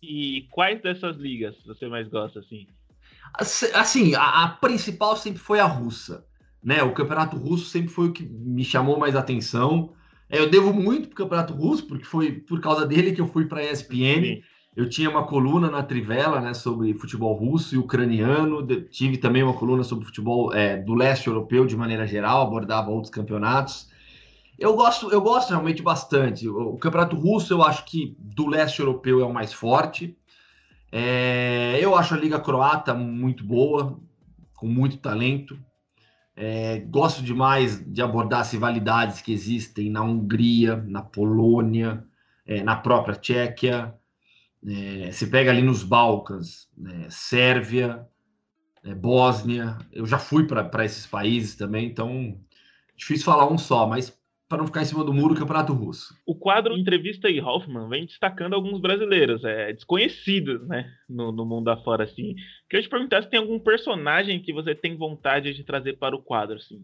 E 0.00 0.46
quais 0.52 0.80
dessas 0.80 1.16
ligas 1.16 1.56
você 1.66 1.88
mais 1.88 2.06
gosta, 2.06 2.38
assim? 2.38 2.68
Assim, 3.34 4.14
a, 4.14 4.44
a 4.44 4.48
principal 4.48 5.16
sempre 5.16 5.38
foi 5.38 5.60
a 5.60 5.66
russa, 5.66 6.24
né? 6.62 6.82
O 6.82 6.92
campeonato 6.92 7.36
russo 7.36 7.66
sempre 7.66 7.88
foi 7.88 8.08
o 8.08 8.12
que 8.12 8.24
me 8.24 8.64
chamou 8.64 8.98
mais 8.98 9.14
atenção. 9.14 9.92
É, 10.28 10.38
eu 10.38 10.50
devo 10.50 10.72
muito 10.72 11.08
pro 11.08 11.16
campeonato 11.16 11.54
russo, 11.54 11.86
porque 11.86 12.04
foi 12.04 12.32
por 12.32 12.60
causa 12.60 12.86
dele 12.86 13.12
que 13.12 13.20
eu 13.20 13.26
fui 13.26 13.46
para 13.46 13.60
a 13.60 13.72
ESPN. 13.72 14.22
Sim. 14.22 14.42
Eu 14.76 14.88
tinha 14.88 15.10
uma 15.10 15.26
coluna 15.26 15.70
na 15.70 15.82
Trivela, 15.82 16.40
né, 16.40 16.54
sobre 16.54 16.94
futebol 16.94 17.34
russo 17.34 17.74
e 17.74 17.78
ucraniano. 17.78 18.64
tive 18.90 19.16
também 19.16 19.42
uma 19.42 19.54
coluna 19.54 19.82
sobre 19.82 20.04
futebol 20.04 20.54
é, 20.54 20.76
do 20.76 20.94
leste 20.94 21.26
europeu 21.26 21.66
de 21.66 21.76
maneira 21.76 22.06
geral, 22.06 22.42
abordava 22.42 22.90
outros 22.90 23.10
campeonatos. 23.10 23.88
Eu 24.58 24.74
gosto, 24.74 25.10
eu 25.10 25.20
gosto 25.20 25.50
realmente 25.50 25.82
bastante. 25.82 26.48
O, 26.48 26.74
o 26.74 26.78
campeonato 26.78 27.16
russo, 27.16 27.52
eu 27.52 27.62
acho 27.62 27.84
que 27.84 28.16
do 28.18 28.46
leste 28.46 28.80
europeu 28.80 29.20
é 29.20 29.24
o 29.24 29.32
mais 29.32 29.52
forte. 29.52 30.17
É, 30.90 31.78
eu 31.80 31.94
acho 31.94 32.14
a 32.14 32.18
liga 32.18 32.40
croata 32.40 32.94
muito 32.94 33.44
boa, 33.44 34.00
com 34.54 34.66
muito 34.66 34.98
talento. 34.98 35.58
É, 36.34 36.80
gosto 36.80 37.22
demais 37.22 37.84
de 37.84 38.00
abordar 38.00 38.40
as 38.40 38.52
rivalidades 38.52 39.20
que 39.20 39.32
existem 39.32 39.90
na 39.90 40.02
Hungria, 40.02 40.76
na 40.76 41.02
Polônia, 41.02 42.04
é, 42.46 42.62
na 42.62 42.76
própria 42.76 43.16
Tchequia. 43.16 43.94
É, 44.66 45.12
se 45.12 45.26
pega 45.28 45.50
ali 45.50 45.62
nos 45.62 45.82
Balcãs, 45.82 46.68
né, 46.76 47.06
Sérvia, 47.10 48.06
é, 48.84 48.94
Bósnia. 48.94 49.78
Eu 49.92 50.06
já 50.06 50.18
fui 50.18 50.46
para 50.46 50.84
esses 50.84 51.06
países 51.06 51.54
também, 51.54 51.86
então 51.86 52.38
difícil 52.96 53.24
falar 53.24 53.50
um 53.50 53.58
só, 53.58 53.86
mas 53.86 54.17
para 54.48 54.58
não 54.58 54.66
ficar 54.66 54.80
em 54.80 54.86
cima 54.86 55.04
do 55.04 55.12
muro, 55.12 55.34
Campeonato 55.34 55.74
Russo. 55.74 56.14
O 56.26 56.34
quadro 56.34 56.76
Entrevista 56.76 57.28
e 57.28 57.40
Hoffman 57.40 57.88
vem 57.88 58.06
destacando 58.06 58.54
alguns 58.54 58.80
brasileiros, 58.80 59.44
é, 59.44 59.72
desconhecidos, 59.74 60.66
né, 60.66 60.90
no, 61.08 61.30
no 61.30 61.44
mundo 61.44 61.68
afora, 61.68 62.04
assim. 62.04 62.34
Queria 62.68 62.82
te 62.82 62.88
perguntar 62.88 63.22
se 63.22 63.28
tem 63.28 63.38
algum 63.38 63.58
personagem 63.58 64.40
que 64.40 64.52
você 64.52 64.74
tem 64.74 64.96
vontade 64.96 65.52
de 65.52 65.62
trazer 65.62 65.98
para 65.98 66.16
o 66.16 66.22
quadro, 66.22 66.56
assim. 66.56 66.82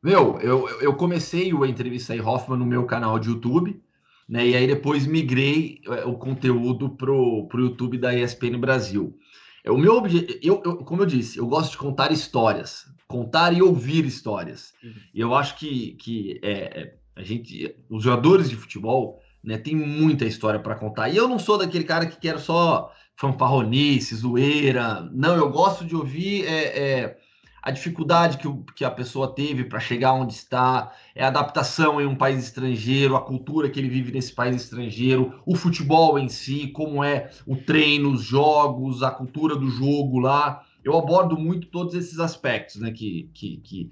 Meu, 0.00 0.38
eu, 0.40 0.68
eu 0.80 0.94
comecei 0.94 1.52
o 1.52 1.66
Entrevista 1.66 2.14
e 2.14 2.20
Hoffman 2.20 2.58
no 2.58 2.66
meu 2.66 2.84
canal 2.84 3.18
de 3.18 3.28
YouTube, 3.28 3.82
né, 4.28 4.46
e 4.46 4.54
aí 4.54 4.66
depois 4.66 5.04
migrei 5.04 5.80
é, 5.86 6.04
o 6.04 6.14
conteúdo 6.14 6.90
pro, 6.90 7.48
pro 7.48 7.60
YouTube 7.60 7.98
da 7.98 8.14
ESPN 8.14 8.56
Brasil. 8.58 9.18
É, 9.64 9.70
o 9.70 9.78
meu 9.78 9.96
objetivo, 9.96 10.38
eu, 10.40 10.62
eu, 10.64 10.76
como 10.76 11.02
eu 11.02 11.06
disse, 11.06 11.38
eu 11.38 11.46
gosto 11.46 11.72
de 11.72 11.78
contar 11.78 12.12
histórias, 12.12 12.86
contar 13.06 13.52
e 13.52 13.62
ouvir 13.62 14.04
histórias. 14.04 14.72
Uhum. 14.82 14.94
E 15.12 15.20
eu 15.20 15.34
acho 15.34 15.56
que, 15.56 15.92
que 15.92 16.40
é, 16.42 16.52
é 16.52 16.94
a 17.16 17.22
gente, 17.22 17.74
os 17.88 18.02
jogadores 18.02 18.50
de 18.50 18.56
futebol, 18.56 19.20
né, 19.42 19.58
tem 19.58 19.76
muita 19.76 20.24
história 20.24 20.58
para 20.58 20.74
contar. 20.74 21.08
E 21.08 21.16
eu 21.16 21.28
não 21.28 21.38
sou 21.38 21.58
daquele 21.58 21.84
cara 21.84 22.06
que 22.06 22.18
quer 22.18 22.38
só 22.38 22.92
fanfarronice, 23.16 24.16
zoeira. 24.16 25.08
Não, 25.12 25.36
eu 25.36 25.50
gosto 25.50 25.84
de 25.84 25.94
ouvir 25.94 26.44
é, 26.46 26.78
é, 26.78 27.18
a 27.62 27.70
dificuldade 27.70 28.38
que, 28.38 28.48
o, 28.48 28.64
que 28.74 28.84
a 28.84 28.90
pessoa 28.90 29.32
teve 29.32 29.64
para 29.64 29.78
chegar 29.78 30.12
onde 30.12 30.32
está, 30.32 30.92
é 31.14 31.24
a 31.24 31.28
adaptação 31.28 32.00
em 32.00 32.06
um 32.06 32.16
país 32.16 32.42
estrangeiro, 32.42 33.16
a 33.16 33.22
cultura 33.22 33.70
que 33.70 33.78
ele 33.78 33.88
vive 33.88 34.12
nesse 34.12 34.32
país 34.32 34.56
estrangeiro, 34.56 35.40
o 35.46 35.54
futebol 35.54 36.18
em 36.18 36.28
si, 36.28 36.68
como 36.68 37.04
é 37.04 37.30
o 37.46 37.56
treino, 37.56 38.10
os 38.10 38.22
jogos, 38.22 39.02
a 39.02 39.10
cultura 39.10 39.54
do 39.54 39.70
jogo 39.70 40.18
lá. 40.18 40.62
Eu 40.84 40.96
abordo 40.96 41.36
muito 41.36 41.68
todos 41.68 41.94
esses 41.94 42.18
aspectos, 42.18 42.76
né? 42.76 42.92
Que, 42.92 43.30
que, 43.32 43.56
que 43.58 43.90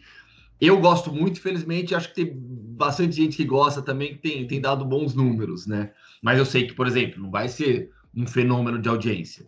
eu 0.61 0.81
gosto 0.81 1.13
muito, 1.13 1.41
felizmente, 1.41 1.95
acho 1.95 2.11
que 2.11 2.15
tem 2.15 2.33
bastante 2.33 3.17
gente 3.17 3.37
que 3.37 3.45
gosta 3.45 3.83
também, 3.83 4.15
que 4.15 4.19
tem, 4.19 4.47
tem 4.47 4.61
dado 4.61 4.85
bons 4.85 5.13
números, 5.13 5.67
né? 5.67 5.91
Mas 6.23 6.39
eu 6.39 6.45
sei 6.45 6.69
que, 6.69 6.75
por 6.75 6.87
exemplo, 6.87 7.21
não 7.21 7.33
vai 7.33 7.49
ser 7.49 7.91
um 8.15 8.27
fenômeno 8.27 8.79
de 8.79 8.89
audiência. 8.89 9.45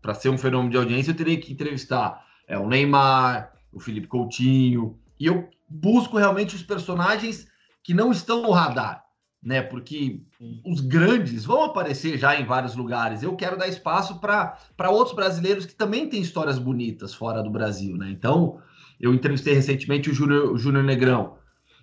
Para 0.00 0.14
ser 0.14 0.30
um 0.30 0.38
fenômeno 0.38 0.70
de 0.70 0.78
audiência, 0.78 1.10
eu 1.10 1.16
teria 1.16 1.38
que 1.38 1.52
entrevistar 1.52 2.24
é, 2.48 2.58
o 2.58 2.66
Neymar, 2.66 3.52
o 3.72 3.80
Felipe 3.80 4.06
Coutinho, 4.06 4.98
e 5.20 5.26
eu 5.26 5.50
busco 5.68 6.16
realmente 6.16 6.54
os 6.54 6.62
personagens 6.62 7.46
que 7.82 7.92
não 7.92 8.10
estão 8.10 8.40
no 8.40 8.50
radar, 8.50 9.03
né? 9.44 9.60
Porque 9.60 10.20
os 10.64 10.80
grandes 10.80 11.44
vão 11.44 11.64
aparecer 11.64 12.18
já 12.18 12.40
em 12.40 12.44
vários 12.44 12.74
lugares. 12.74 13.22
Eu 13.22 13.36
quero 13.36 13.58
dar 13.58 13.68
espaço 13.68 14.18
para 14.18 14.56
outros 14.90 15.14
brasileiros 15.14 15.66
que 15.66 15.74
também 15.74 16.08
têm 16.08 16.20
histórias 16.20 16.58
bonitas 16.58 17.14
fora 17.14 17.42
do 17.42 17.50
Brasil, 17.50 17.96
né? 17.96 18.10
Então, 18.10 18.58
eu 18.98 19.12
entrevistei 19.12 19.54
recentemente 19.54 20.10
o 20.10 20.14
Júnior 20.14 20.82
Negrão, 20.82 21.34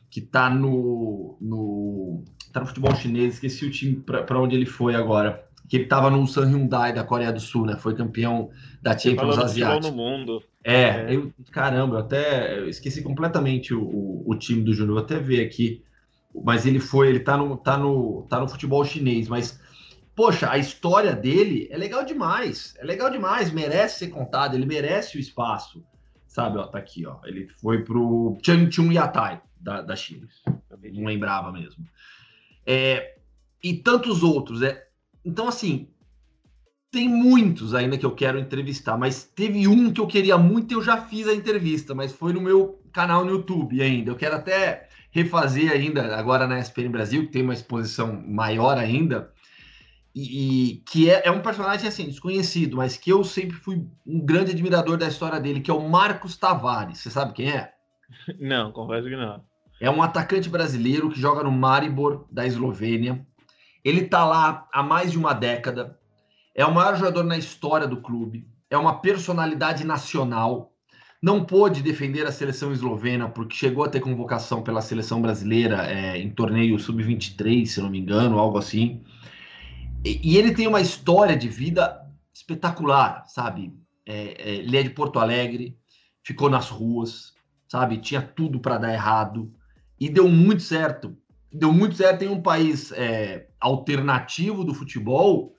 que 0.10 0.20
está 0.20 0.50
no, 0.50 1.38
no, 1.40 2.24
tá 2.52 2.60
no 2.60 2.66
futebol 2.66 2.96
chinês, 2.96 3.36
esqueci 3.36 3.66
o 3.66 3.72
time 3.72 3.96
para 3.96 4.40
onde 4.40 4.56
ele 4.56 4.66
foi 4.66 4.96
agora 4.96 5.46
que 5.72 5.78
ele 5.78 5.84
estava 5.86 6.10
no 6.10 6.28
San 6.28 6.48
Hyundai 6.48 6.92
da 6.92 7.02
Coreia 7.02 7.32
do 7.32 7.40
Sul, 7.40 7.66
né? 7.66 7.78
Foi 7.78 7.96
campeão 7.96 8.50
da 8.82 8.98
Champions 8.98 9.38
Asiática. 9.38 9.90
no 9.90 9.96
mundo. 9.96 10.44
É, 10.62 10.84
é. 10.84 11.16
Eu, 11.16 11.32
caramba, 11.50 11.96
eu 11.96 12.00
até 12.02 12.60
eu 12.60 12.68
esqueci 12.68 13.02
completamente 13.02 13.74
o, 13.74 13.82
o, 13.82 14.24
o, 14.32 14.36
time 14.36 14.62
do 14.62 14.74
Júnior, 14.74 14.96
vou 14.96 15.04
até 15.06 15.18
ver 15.18 15.46
aqui. 15.46 15.82
Mas 16.34 16.66
ele 16.66 16.80
foi, 16.80 17.10
ele 17.10 17.20
tá 17.20 17.38
no, 17.38 17.58
tá 17.58 17.78
no, 17.78 18.24
tá 18.30 18.40
no 18.40 18.48
futebol 18.48 18.84
chinês, 18.86 19.28
mas 19.28 19.60
poxa, 20.16 20.50
a 20.50 20.58
história 20.58 21.14
dele 21.16 21.68
é 21.72 21.78
legal 21.78 22.06
demais. 22.06 22.74
É 22.78 22.86
legal 22.86 23.10
demais, 23.10 23.52
merece 23.52 24.00
ser 24.00 24.08
contado, 24.10 24.56
ele 24.56 24.66
merece 24.66 25.18
o 25.18 25.20
espaço. 25.20 25.84
Sabe, 26.28 26.58
ó, 26.58 26.66
tá 26.66 26.78
aqui, 26.78 27.06
ó. 27.06 27.18
Ele 27.26 27.48
foi 27.60 27.84
pro 27.84 28.38
Changchun 28.42 28.92
Yatai 28.92 29.42
da, 29.60 29.82
da 29.82 29.96
China. 29.96 30.28
Não 30.94 31.04
lembrava 31.04 31.52
mesmo. 31.52 31.86
É, 32.66 33.18
e 33.62 33.74
tantos 33.74 34.24
outros. 34.24 34.62
É, 34.62 34.88
então, 35.26 35.48
assim, 35.48 35.90
tem 36.92 37.08
muitos 37.08 37.74
ainda 37.74 37.98
que 37.98 38.06
eu 38.06 38.12
quero 38.12 38.38
entrevistar, 38.38 38.98
mas 38.98 39.24
teve 39.24 39.68
um 39.68 39.94
que 39.94 40.02
eu 40.02 40.08
queria 40.08 40.38
muito 40.38 40.74
e 40.74 40.76
eu 40.76 40.82
já 40.84 40.98
fiz 40.98 41.28
a 41.28 41.34
entrevista, 41.34 41.96
mas 41.96 42.12
foi 42.12 42.34
no 42.34 42.42
meu 42.42 42.82
canal 42.92 43.24
no 43.24 43.32
YouTube 43.32 43.82
ainda. 43.82 44.12
Eu 44.12 44.16
quero 44.16 44.36
até 44.36 44.90
refazer 45.10 45.72
ainda, 45.72 46.16
agora 46.18 46.46
na 46.46 46.60
SPN 46.60 46.90
Brasil, 46.90 47.26
que 47.26 47.32
tem 47.32 47.44
uma 47.44 47.54
exposição 47.54 48.22
maior 48.28 48.78
ainda, 48.78 49.32
e, 50.14 50.74
e 50.74 50.76
que 50.86 51.10
é, 51.10 51.24
é, 51.26 51.32
um 51.32 51.42
personagem 51.42 51.88
assim, 51.88 52.06
desconhecido, 52.06 52.76
mas 52.76 52.98
que 52.98 53.10
eu 53.10 53.24
sempre 53.24 53.56
fui 53.56 53.86
um 54.06 54.20
grande 54.20 54.52
admirador 54.52 54.98
da 54.98 55.08
história 55.08 55.40
dele, 55.40 55.62
que 55.62 55.72
é 55.72 55.74
o 55.74 55.88
Marcos 55.88 56.36
Tavares. 56.36 57.00
Você 57.00 57.10
sabe 57.10 57.34
quem 57.34 57.50
é? 57.50 57.72
Não, 58.38 58.74
confesso 58.74 59.08
que 59.08 59.16
não. 59.16 59.42
É 59.80 59.90
um 59.90 60.04
atacante 60.04 60.50
brasileiro 60.50 61.10
que 61.10 61.20
joga 61.20 61.44
no 61.44 61.52
Maribor 61.52 62.28
da 62.30 62.46
Eslovênia. 62.46 63.26
Ele 63.84 64.02
está 64.02 64.26
lá 64.26 64.68
há 64.72 64.84
mais 64.84 65.12
de 65.12 65.18
uma 65.18 65.34
década, 65.34 65.98
é 66.54 66.66
o 66.66 66.74
maior 66.74 66.96
jogador 66.96 67.24
na 67.24 67.38
história 67.38 67.88
do 67.88 68.02
clube, 68.02 68.48
é 68.70 68.78
uma 68.78 69.00
personalidade 69.00 69.86
nacional. 69.86 70.74
Não 71.22 71.46
pôde 71.46 71.84
defender 71.84 72.26
a 72.26 72.32
seleção 72.32 72.72
eslovena 72.72 73.30
porque 73.30 73.56
chegou 73.56 73.84
a 73.84 73.90
ter 73.90 74.00
convocação 74.00 74.64
pela 74.64 74.82
seleção 74.82 75.22
brasileira 75.22 75.86
é, 75.88 76.18
em 76.18 76.32
torneio 76.32 76.80
sub-23, 76.80 77.66
se 77.66 77.82
não 77.82 77.90
me 77.90 78.00
engano, 78.00 78.40
algo 78.40 78.58
assim. 78.58 79.04
E, 80.04 80.20
e, 80.24 80.38
ele 80.38 80.54
tem 80.54 80.66
uma 80.68 80.82
história 80.82 81.38
de 81.38 81.48
vida 81.48 82.02
espetacular, 82.34 83.24
sabe? 83.28 83.72
É, 84.06 84.50
é, 84.50 84.56
ele 84.56 84.78
é 84.78 84.84
de 84.84 84.90
Porto 84.90 85.20
Alegre, 85.20 85.78
ficou 86.24 86.50
nas 86.50 86.70
ruas, 86.70 87.34
sabe? 87.68 87.98
Tinha 87.98 88.22
tudo 88.22 88.60
para 88.60 88.80
dar 88.80 88.92
errado 88.92 89.54
e 90.00 90.10
deu 90.10 90.28
muito 90.28 90.64
certo 90.64 91.16
deu 91.52 91.74
muito 91.74 91.96
certo 91.96 92.24
em 92.24 92.30
um 92.30 92.42
país 92.42 92.92
é, 92.94 93.48
alternativo 93.60 94.64
do 94.64 94.74
futebol, 94.74 95.56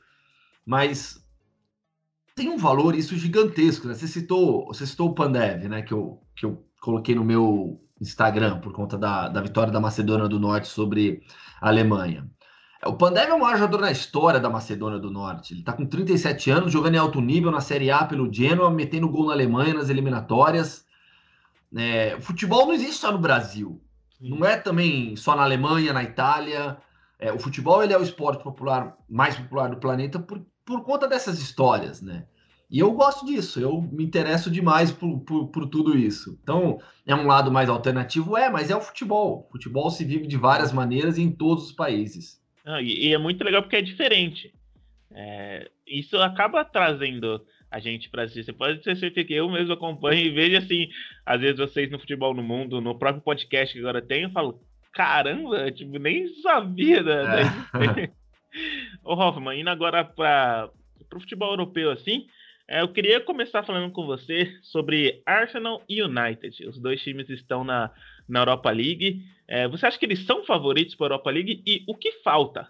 mas 0.64 1.23
tem 2.35 2.49
um 2.49 2.57
valor 2.57 2.95
isso 2.95 3.16
gigantesco. 3.16 3.87
Né? 3.87 3.95
Você 3.95 4.07
citou, 4.07 4.66
você 4.66 4.87
citou 4.87 5.11
o 5.11 5.14
Pandev, 5.14 5.69
né? 5.69 5.83
Que 5.83 5.92
eu, 5.92 6.21
que 6.35 6.47
eu 6.47 6.64
coloquei 6.81 7.14
no 7.14 7.25
meu 7.25 7.81
Instagram 8.00 8.61
por 8.61 8.73
conta 8.73 8.99
da, 8.99 9.28
da 9.28 9.40
vitória 9.40 9.73
da 9.73 9.81
Macedônia 9.81 10.28
do 10.28 10.40
Norte 10.40 10.69
sobre 10.69 11.23
a 11.61 11.69
Alemanha. 11.69 12.28
O 12.85 12.95
Pandev 12.95 13.31
é 13.31 13.35
o 13.35 13.40
maior 13.40 13.57
jogador 13.57 13.81
na 13.81 13.92
história 13.92 14.40
da 14.40 14.50
Macedônia 14.50 14.99
do 14.99 15.11
Norte. 15.11 15.54
Ele 15.54 15.61
está 15.61 15.73
com 15.73 15.87
37 15.87 16.50
anos, 16.50 16.73
jogando 16.73 16.97
em 16.97 16.99
alto 16.99 17.21
nível 17.21 17.52
na 17.52 17.61
Série 17.61 17.92
A 17.92 18.04
pelo 18.04 18.33
Genoa, 18.33 18.71
metendo 18.71 19.09
gol 19.09 19.26
na 19.26 19.33
Alemanha 19.33 19.75
nas 19.75 19.88
eliminatórias. 19.88 20.85
É, 21.76 22.21
futebol 22.21 22.66
não 22.66 22.73
existe 22.73 22.97
só 22.97 23.12
no 23.12 23.19
Brasil. 23.19 23.81
Não 24.21 24.45
é 24.45 24.57
também 24.57 25.14
só 25.14 25.37
na 25.37 25.42
Alemanha, 25.42 25.92
na 25.92 26.02
Itália. 26.02 26.76
É, 27.21 27.33
o 27.33 27.38
futebol 27.38 27.85
ele 27.85 27.92
é 27.92 27.99
o 27.99 28.02
esporte 28.02 28.42
popular 28.42 28.97
mais 29.09 29.37
popular 29.37 29.71
do 29.71 29.76
planeta 29.76 30.19
por, 30.19 30.45
por 30.64 30.85
conta 30.85 31.09
dessas 31.09 31.40
histórias, 31.40 32.00
né? 32.00 32.26
E 32.73 32.78
eu 32.78 32.90
gosto 32.92 33.26
disso, 33.26 33.61
eu 33.61 33.83
me 33.83 34.02
interesso 34.02 34.50
demais 34.50 34.90
por, 34.90 35.21
por, 35.21 35.49
por, 35.49 35.69
tudo 35.69 35.97
isso. 35.97 36.38
Então, 36.42 36.81
é 37.07 37.14
um 37.14 37.26
lado 37.26 37.52
mais 37.52 37.69
alternativo? 37.69 38.35
É, 38.35 38.49
mas 38.49 38.71
é 38.71 38.75
o 38.75 38.81
futebol. 38.81 39.47
O 39.47 39.52
futebol 39.52 39.90
se 39.90 40.07
vive 40.07 40.26
de 40.26 40.38
várias 40.38 40.73
maneiras 40.73 41.19
em 41.19 41.31
todos 41.31 41.66
os 41.66 41.73
países. 41.73 42.42
Ah, 42.64 42.81
e, 42.81 43.09
e, 43.09 43.12
é 43.12 43.19
muito 43.19 43.45
legal 43.45 43.61
porque 43.61 43.76
é 43.76 43.83
diferente. 43.83 44.54
É, 45.11 45.71
isso 45.87 46.16
acaba 46.16 46.64
trazendo 46.64 47.45
a 47.71 47.78
gente 47.78 48.09
para 48.09 48.23
assistir. 48.23 48.45
Você 48.45 48.54
pode 48.54 48.78
ter 48.78 48.97
certeza 48.97 49.26
que 49.26 49.35
eu 49.35 49.50
mesmo 49.50 49.75
acompanho 49.75 50.25
e 50.25 50.31
vejo 50.31 50.57
assim, 50.57 50.88
às 51.26 51.42
vezes 51.42 51.59
vocês 51.59 51.90
no 51.90 51.99
Futebol 51.99 52.33
no 52.33 52.42
Mundo, 52.42 52.81
no 52.81 52.99
próprio 52.99 53.23
podcast 53.23 53.75
que 53.75 53.81
agora 53.81 54.00
tem, 54.00 54.23
eu 54.23 54.31
falo, 54.31 54.59
caramba, 54.95 55.71
tipo, 55.71 55.99
nem 55.99 56.26
sabia 56.40 57.02
da. 57.04 57.40
É. 57.40 58.11
Ô, 59.04 59.14
Hoffman, 59.14 59.61
indo 59.61 59.71
agora 59.71 60.04
para 60.04 60.71
o 61.14 61.21
futebol 61.21 61.50
europeu 61.50 61.90
assim. 61.90 62.26
É, 62.68 62.80
eu 62.80 62.88
queria 62.88 63.21
começar 63.21 63.62
falando 63.64 63.92
com 63.92 64.06
você 64.06 64.50
sobre 64.62 65.23
Arsenal 65.26 65.82
e 65.88 66.02
United. 66.02 66.66
Os 66.66 66.78
dois 66.78 67.02
times 67.02 67.28
estão 67.28 67.64
na, 67.64 67.90
na 68.28 68.40
Europa 68.40 68.71
League. 68.71 69.23
É, 69.49 69.68
você 69.68 69.87
acha 69.87 69.99
que 69.99 70.06
eles 70.06 70.25
são 70.25 70.44
favoritos 70.44 70.94
para 70.94 71.06
a 71.06 71.09
Europa 71.09 71.30
League? 71.30 71.62
E 71.66 71.85
o 71.87 71.94
que 71.94 72.12
falta 72.23 72.68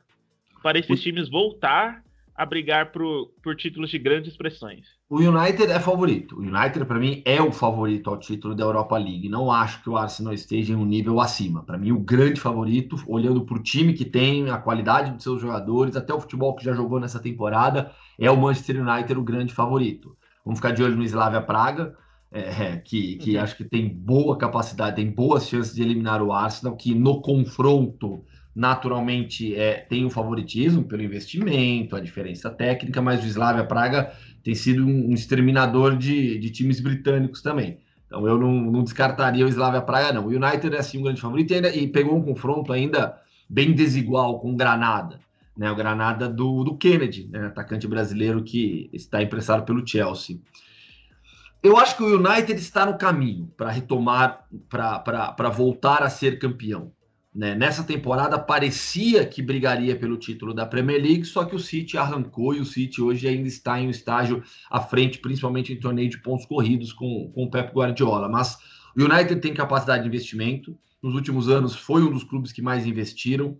para 0.62 0.78
esses 0.78 1.02
times 1.02 1.28
voltar 1.28 2.02
a 2.34 2.46
brigar 2.46 2.90
por, 2.90 3.28
por 3.42 3.54
títulos 3.54 3.90
de 3.90 3.98
grandes 3.98 4.32
expressões? 4.32 4.86
O 5.12 5.18
United 5.18 5.70
é 5.70 5.78
favorito. 5.78 6.38
O 6.38 6.40
United, 6.40 6.86
para 6.86 6.98
mim, 6.98 7.20
é 7.26 7.38
o 7.42 7.52
favorito 7.52 8.08
ao 8.08 8.16
título 8.16 8.54
da 8.54 8.64
Europa 8.64 8.96
League. 8.96 9.28
Não 9.28 9.52
acho 9.52 9.82
que 9.82 9.90
o 9.90 9.98
Arsenal 9.98 10.32
esteja 10.32 10.72
em 10.72 10.76
um 10.76 10.86
nível 10.86 11.20
acima. 11.20 11.62
Para 11.62 11.76
mim, 11.76 11.92
o 11.92 11.98
grande 11.98 12.40
favorito, 12.40 12.96
olhando 13.06 13.44
para 13.44 13.58
o 13.58 13.62
time 13.62 13.92
que 13.92 14.06
tem, 14.06 14.48
a 14.48 14.56
qualidade 14.56 15.10
dos 15.10 15.22
seus 15.22 15.42
jogadores, 15.42 15.96
até 15.96 16.14
o 16.14 16.18
futebol 16.18 16.56
que 16.56 16.64
já 16.64 16.72
jogou 16.72 16.98
nessa 16.98 17.20
temporada, 17.20 17.92
é 18.18 18.30
o 18.30 18.40
Manchester 18.40 18.80
United 18.80 19.20
o 19.20 19.22
grande 19.22 19.52
favorito. 19.52 20.16
Vamos 20.46 20.60
ficar 20.60 20.70
de 20.70 20.82
olho 20.82 20.96
no 20.96 21.04
Slavia 21.04 21.42
Praga, 21.42 21.94
é, 22.32 22.78
que, 22.78 23.16
que 23.16 23.36
uhum. 23.36 23.42
acho 23.42 23.54
que 23.54 23.64
tem 23.64 23.86
boa 23.86 24.38
capacidade, 24.38 24.96
tem 24.96 25.10
boas 25.10 25.46
chances 25.46 25.74
de 25.74 25.82
eliminar 25.82 26.22
o 26.22 26.32
Arsenal, 26.32 26.74
que 26.74 26.94
no 26.94 27.20
confronto 27.20 28.24
naturalmente 28.54 29.54
é, 29.54 29.74
tem 29.74 30.04
o 30.04 30.06
um 30.08 30.10
favoritismo 30.10 30.84
pelo 30.84 31.02
investimento, 31.02 31.96
a 31.96 32.00
diferença 32.00 32.50
técnica, 32.50 33.00
mas 33.00 33.22
o 33.22 33.26
Slavia 33.26 33.64
Praga 33.64 34.12
tem 34.42 34.54
sido 34.54 34.84
um, 34.84 35.12
exterminador 35.14 35.96
de, 35.96 36.38
de 36.38 36.50
times 36.50 36.80
britânicos 36.80 37.42
também. 37.42 37.78
Então 38.06 38.26
eu 38.26 38.38
não, 38.38 38.52
não, 38.52 38.84
descartaria 38.84 39.44
o 39.44 39.48
Slavia 39.48 39.80
Praga, 39.80 40.12
não. 40.12 40.26
O 40.26 40.30
United 40.30 40.74
é 40.74 40.78
assim 40.78 40.98
um 40.98 41.02
grande 41.02 41.20
favorito 41.20 41.50
e, 41.52 41.54
ainda, 41.54 41.74
e 41.74 41.88
pegou 41.88 42.16
um 42.16 42.22
confronto 42.22 42.72
ainda 42.72 43.18
bem 43.48 43.72
desigual 43.72 44.40
com 44.40 44.52
o 44.52 44.56
Granada. 44.56 45.20
Né, 45.56 45.70
o 45.70 45.76
Granada 45.76 46.28
do, 46.30 46.64
do 46.64 46.76
Kennedy, 46.78 47.28
né, 47.30 47.46
atacante 47.46 47.86
brasileiro 47.86 48.42
que 48.42 48.88
está 48.92 49.22
emprestado 49.22 49.64
pelo 49.64 49.86
Chelsea. 49.86 50.40
Eu 51.62 51.76
acho 51.76 51.96
que 51.96 52.02
o 52.02 52.18
United 52.18 52.58
está 52.58 52.86
no 52.86 52.96
caminho 52.98 53.52
para 53.56 53.70
retomar, 53.70 54.46
para 54.68 55.48
voltar 55.50 56.02
a 56.02 56.10
ser 56.10 56.38
campeão. 56.38 56.90
Né? 57.34 57.54
Nessa 57.54 57.82
temporada 57.82 58.38
parecia 58.38 59.24
que 59.24 59.40
brigaria 59.40 59.96
pelo 59.96 60.18
título 60.18 60.52
da 60.52 60.66
Premier 60.66 61.00
League, 61.00 61.24
só 61.24 61.44
que 61.44 61.56
o 61.56 61.58
City 61.58 61.96
arrancou 61.96 62.54
e 62.54 62.60
o 62.60 62.66
City 62.66 63.00
hoje 63.00 63.26
ainda 63.26 63.48
está 63.48 63.80
em 63.80 63.86
um 63.86 63.90
estágio 63.90 64.42
à 64.70 64.80
frente, 64.80 65.18
principalmente 65.18 65.72
em 65.72 65.80
torneio 65.80 66.10
de 66.10 66.20
pontos 66.20 66.44
corridos 66.44 66.92
com, 66.92 67.30
com 67.34 67.44
o 67.44 67.50
Pep 67.50 67.72
Guardiola. 67.72 68.28
Mas 68.28 68.58
o 68.94 69.02
United 69.02 69.40
tem 69.40 69.54
capacidade 69.54 70.02
de 70.02 70.08
investimento. 70.08 70.78
Nos 71.02 71.14
últimos 71.14 71.48
anos 71.48 71.74
foi 71.74 72.02
um 72.02 72.12
dos 72.12 72.22
clubes 72.22 72.52
que 72.52 72.60
mais 72.60 72.86
investiram. 72.86 73.58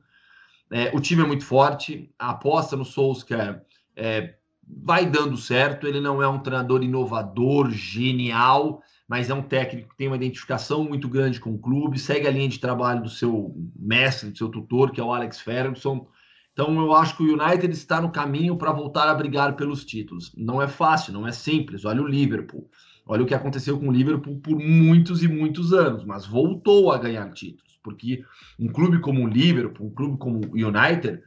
É, 0.71 0.91
o 0.95 1.01
time 1.01 1.23
é 1.23 1.27
muito 1.27 1.45
forte. 1.45 2.11
A 2.19 2.31
aposta 2.31 2.77
no 2.77 2.85
Solskjaer 2.85 3.63
é, 3.97 4.35
vai 4.67 5.07
dando 5.07 5.37
certo. 5.39 5.87
Ele 5.87 6.01
não 6.01 6.23
é 6.23 6.29
um 6.29 6.39
treinador 6.39 6.83
inovador, 6.83 7.71
genial, 7.71 8.83
mas 9.09 9.31
é 9.31 9.35
um 9.35 9.43
técnico 9.43 9.91
que 9.91 9.97
tem 9.97 10.07
uma 10.07 10.17
identificação 10.17 10.85
muito 10.85 11.09
grande 11.09 11.41
com 11.41 11.53
o 11.53 11.59
clube, 11.59 11.99
segue 11.99 12.27
a 12.27 12.31
linha 12.31 12.49
de 12.49 12.59
trabalho 12.59 13.03
do 13.03 13.11
seu 13.11 13.55
mestre, 13.77 14.31
do 14.31 14.39
seu 14.39 14.49
tutor, 14.49 14.91
que 14.91 15.01
é 15.01 15.05
o 15.05 15.13
Alex 15.13 15.41
Ferguson. 15.41 16.07
Então 16.53 16.75
eu 16.81 16.93
acho 16.95 17.17
que 17.17 17.23
o 17.23 17.33
United 17.33 17.73
está 17.73 18.01
no 18.01 18.13
caminho 18.13 18.57
para 18.57 18.73
voltar 18.73 19.09
a 19.09 19.15
brigar 19.15 19.57
pelos 19.57 19.85
títulos. 19.85 20.33
Não 20.37 20.61
é 20.61 20.69
fácil, 20.69 21.13
não 21.13 21.27
é 21.27 21.33
simples. 21.33 21.85
Olha 21.85 22.03
o 22.03 22.07
Liverpool. 22.07 22.69
Olha 23.07 23.23
o 23.23 23.27
que 23.27 23.35
aconteceu 23.35 23.79
com 23.79 23.89
o 23.89 23.93
Liverpool 23.93 24.39
por 24.41 24.59
muitos 24.59 25.23
e 25.23 25.29
muitos 25.29 25.73
anos, 25.73 26.05
mas 26.05 26.25
voltou 26.25 26.93
a 26.93 26.99
ganhar 26.99 27.33
títulos, 27.33 27.79
porque 27.83 28.25
um 28.59 28.69
clube 28.69 29.01
como 29.01 29.25
o 29.25 29.29
Liverpool, 29.29 29.89
um 29.89 29.95
clube 29.95 30.19
como 30.19 30.41
o 30.41 30.55
United, 30.55 31.21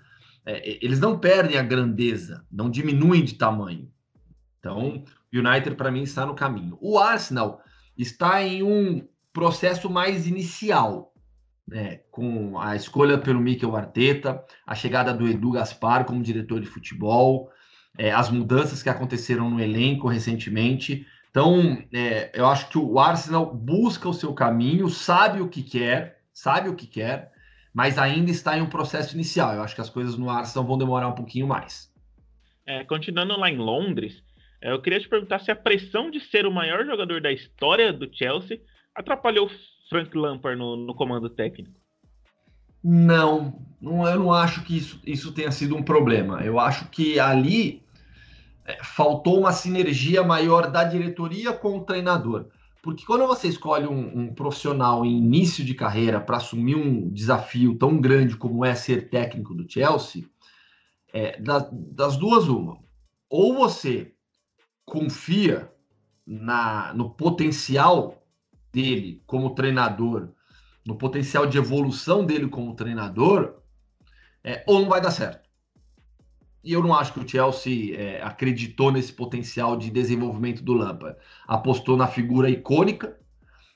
é, 0.46 0.78
eles 0.84 1.00
não 1.00 1.20
perdem 1.20 1.58
a 1.58 1.64
grandeza, 1.64 2.46
não 2.52 2.70
diminuem 2.70 3.24
de 3.24 3.34
tamanho. 3.34 3.90
Então, 4.60 5.04
United 5.40 5.76
para 5.76 5.92
mim 5.92 6.04
está 6.04 6.26
no 6.26 6.36
caminho. 6.36 6.78
O 6.82 6.98
Arsenal 6.98 7.62
está 7.98 8.42
em 8.44 8.64
um 8.64 9.08
processo 9.34 9.90
mais 9.90 10.28
inicial, 10.28 11.14
né, 11.68 12.02
com 12.12 12.60
a 12.60 12.76
escolha 12.76 13.18
pelo 13.18 13.40
Mikel 13.40 13.76
Arteta, 13.76 14.44
a 14.66 14.76
chegada 14.76 15.14
do 15.14 15.28
Edu 15.28 15.52
Gaspar 15.52 16.06
como 16.06 16.22
diretor 16.24 16.62
de 16.62 16.68
futebol, 16.68 17.50
é, 17.98 18.12
as 18.12 18.30
mudanças 18.30 18.84
que 18.84 18.90
aconteceram 18.90 19.50
no 19.50 19.60
elenco 19.60 20.08
recentemente. 20.08 21.06
Então, 21.30 21.84
é, 21.94 22.32
eu 22.34 22.46
acho 22.46 22.70
que 22.70 22.78
o 22.78 23.00
Arsenal 23.00 23.54
busca 23.54 24.08
o 24.08 24.14
seu 24.14 24.34
caminho, 24.34 24.90
sabe 24.90 25.42
o 25.42 25.50
que 25.50 25.64
quer, 25.64 26.22
sabe 26.34 26.70
o 26.70 26.76
que 26.76 26.88
quer, 26.88 27.32
mas 27.74 27.98
ainda 27.98 28.32
está 28.32 28.58
em 28.58 28.62
um 28.62 28.70
processo 28.70 29.16
inicial. 29.16 29.54
Eu 29.54 29.62
acho 29.62 29.76
que 29.76 29.82
as 29.82 29.90
coisas 29.90 30.18
no 30.18 30.30
Arsenal 30.30 30.66
vão 30.66 30.78
demorar 30.78 31.10
um 31.10 31.16
pouquinho 31.16 31.48
mais. 31.48 31.94
É, 32.66 32.84
continuando 32.86 33.38
lá 33.38 33.50
em 33.50 33.58
Londres, 33.58 34.24
eu 34.62 34.82
queria 34.82 35.00
te 35.00 35.10
perguntar 35.10 35.40
se 35.40 35.52
a 35.52 35.56
pressão 35.56 36.10
de 36.10 36.20
ser 36.20 36.46
o 36.46 36.52
maior 36.52 36.86
jogador 36.86 37.22
da 37.22 37.32
história 37.32 37.92
do 37.92 38.10
Chelsea 38.12 38.60
atrapalhou 38.94 39.50
Frank 39.90 40.16
Lampard 40.18 40.58
no, 40.58 40.76
no 40.76 40.96
comando 40.96 41.30
técnico. 41.30 41.72
Não, 42.84 43.60
não, 43.82 44.08
eu 44.08 44.20
não 44.20 44.34
acho 44.34 44.64
que 44.64 44.78
isso, 44.78 45.02
isso 45.06 45.32
tenha 45.32 45.52
sido 45.52 45.76
um 45.76 45.84
problema. 45.84 46.42
Eu 46.44 46.60
acho 46.60 46.88
que 46.90 47.20
ali 47.20 47.84
é, 48.66 48.78
faltou 48.84 49.40
uma 49.40 49.52
sinergia 49.52 50.24
maior 50.24 50.70
da 50.70 50.84
diretoria 50.84 51.52
com 51.52 51.78
o 51.78 51.84
treinador. 51.84 52.48
Porque 52.84 53.04
quando 53.04 53.26
você 53.26 53.48
escolhe 53.48 53.88
um, 53.88 54.20
um 54.20 54.34
profissional 54.34 55.04
em 55.04 55.18
início 55.18 55.66
de 55.66 55.74
carreira 55.74 56.20
para 56.20 56.38
assumir 56.38 56.76
um 56.76 57.10
desafio 57.10 57.76
tão 57.76 58.00
grande 58.00 58.38
como 58.38 58.64
é 58.64 58.76
ser 58.76 59.10
técnico 59.10 59.56
do 59.56 59.68
Chelsea, 59.68 60.24
é, 61.12 61.42
das 61.42 62.18
duas, 62.18 62.48
uma. 62.48 62.78
Ou 63.28 63.56
você 63.56 64.14
confia 64.86 65.72
na, 66.26 66.94
no 66.94 67.10
potencial 67.10 68.24
dele 68.72 69.24
como 69.26 69.56
treinador, 69.56 70.30
no 70.86 70.98
potencial 70.98 71.46
de 71.46 71.58
evolução 71.58 72.26
dele 72.26 72.48
como 72.48 72.76
treinador, 72.76 73.62
é, 74.44 74.64
ou 74.68 74.80
não 74.80 74.90
vai 74.90 75.02
dar 75.02 75.12
certo. 75.12 75.50
E 76.64 76.74
eu 76.74 76.82
não 76.82 76.94
acho 76.94 77.14
que 77.14 77.20
o 77.20 77.28
Chelsea 77.28 77.96
é, 77.96 78.22
acreditou 78.24 78.92
nesse 78.92 79.14
potencial 79.14 79.78
de 79.78 79.92
desenvolvimento 79.92 80.64
do 80.64 80.74
Lampard. 80.74 81.18
Apostou 81.48 81.96
na 81.96 82.08
figura 82.08 82.50
icônica 82.50 83.18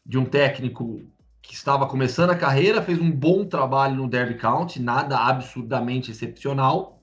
de 0.03 0.17
um 0.17 0.25
técnico 0.25 0.99
que 1.41 1.53
estava 1.53 1.87
começando 1.87 2.31
a 2.31 2.35
carreira, 2.35 2.81
fez 2.81 2.99
um 2.99 3.11
bom 3.11 3.45
trabalho 3.45 3.95
no 3.95 4.07
Derby 4.07 4.35
County, 4.35 4.81
nada 4.81 5.17
absurdamente 5.19 6.11
excepcional, 6.11 6.98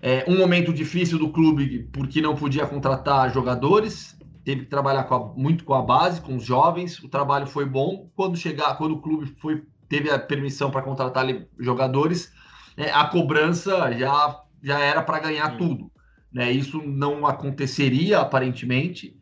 é, 0.00 0.24
um 0.28 0.38
momento 0.38 0.72
difícil 0.72 1.18
do 1.18 1.30
clube 1.30 1.88
porque 1.92 2.20
não 2.20 2.36
podia 2.36 2.66
contratar 2.66 3.32
jogadores, 3.32 4.16
teve 4.44 4.62
que 4.62 4.70
trabalhar 4.70 5.04
com 5.04 5.14
a, 5.14 5.32
muito 5.36 5.64
com 5.64 5.74
a 5.74 5.82
base, 5.82 6.20
com 6.20 6.36
os 6.36 6.44
jovens. 6.44 6.98
O 7.02 7.08
trabalho 7.08 7.46
foi 7.46 7.66
bom. 7.66 8.08
Quando 8.14 8.36
chegar, 8.36 8.76
quando 8.76 8.92
o 8.92 9.00
clube 9.00 9.34
foi, 9.40 9.64
teve 9.88 10.10
a 10.10 10.18
permissão 10.18 10.70
para 10.70 10.82
contratar 10.82 11.26
jogadores, 11.58 12.32
é, 12.76 12.90
a 12.90 13.04
cobrança 13.06 13.92
já, 13.92 14.40
já 14.62 14.78
era 14.78 15.02
para 15.02 15.18
ganhar 15.18 15.50
Sim. 15.52 15.58
tudo. 15.58 15.90
Né? 16.32 16.52
Isso 16.52 16.80
não 16.80 17.26
aconteceria 17.26 18.20
aparentemente. 18.20 19.18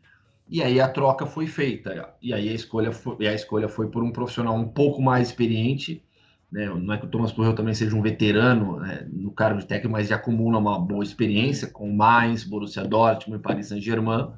E 0.47 0.63
aí 0.63 0.79
a 0.79 0.87
troca 0.87 1.25
foi 1.25 1.47
feita. 1.47 2.13
E 2.21 2.33
aí 2.33 2.47
a 2.47 2.53
escolha 2.53 2.91
foi, 2.91 3.27
a 3.27 3.33
escolha 3.33 3.67
foi 3.67 3.87
por 3.89 4.03
um 4.03 4.11
profissional 4.11 4.55
um 4.55 4.67
pouco 4.67 5.01
mais 5.01 5.27
experiente 5.27 6.06
né? 6.51 6.65
Não 6.67 6.93
é 6.93 6.97
que 6.97 7.05
o 7.05 7.09
Thomas 7.09 7.31
Tuchel 7.31 7.53
também 7.53 7.73
seja 7.73 7.95
um 7.95 8.01
veterano 8.01 8.79
né, 8.79 9.07
no 9.11 9.31
cargo 9.31 9.59
de 9.59 9.67
técnico, 9.67 9.91
mas 9.91 10.07
já 10.07 10.15
acumula 10.15 10.57
uma 10.57 10.79
boa 10.79 11.03
experiência 11.03 11.67
com 11.67 11.91
Mainz, 11.91 12.43
Borussia 12.43 12.83
Dortmund 12.83 13.39
e 13.39 13.43
Paris 13.43 13.67
Saint-Germain. 13.67 14.31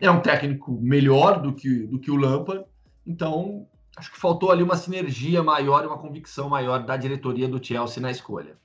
É 0.00 0.10
um 0.10 0.20
técnico 0.20 0.78
melhor 0.80 1.40
do 1.40 1.54
que, 1.54 1.86
do 1.86 1.98
que 1.98 2.10
o 2.10 2.16
Lampard, 2.16 2.64
então 3.06 3.66
acho 3.96 4.12
que 4.12 4.20
faltou 4.20 4.50
ali 4.50 4.62
uma 4.62 4.76
sinergia 4.76 5.42
maior 5.42 5.82
e 5.82 5.86
uma 5.86 5.98
convicção 5.98 6.50
maior 6.50 6.84
da 6.84 6.96
diretoria 6.98 7.48
do 7.48 7.64
Chelsea 7.64 8.02
na 8.02 8.10
escolha. 8.10 8.58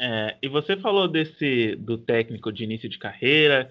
É, 0.00 0.36
e 0.42 0.48
você 0.48 0.76
falou 0.78 1.06
desse 1.06 1.76
do 1.76 1.98
técnico 1.98 2.50
de 2.50 2.64
início 2.64 2.88
de 2.88 2.98
carreira. 2.98 3.70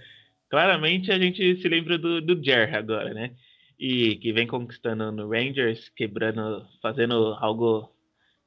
Claramente 0.49 1.11
a 1.11 1.17
gente 1.17 1.59
se 1.59 1.67
lembra 1.67 1.97
do, 1.97 2.21
do 2.21 2.41
Jer 2.41 2.75
agora, 2.75 3.13
né? 3.13 3.31
E 3.77 4.15
que 4.17 4.31
vem 4.31 4.47
conquistando 4.47 5.11
no 5.11 5.27
Rangers, 5.27 5.89
quebrando, 5.89 6.65
fazendo 6.81 7.35
algo 7.39 7.92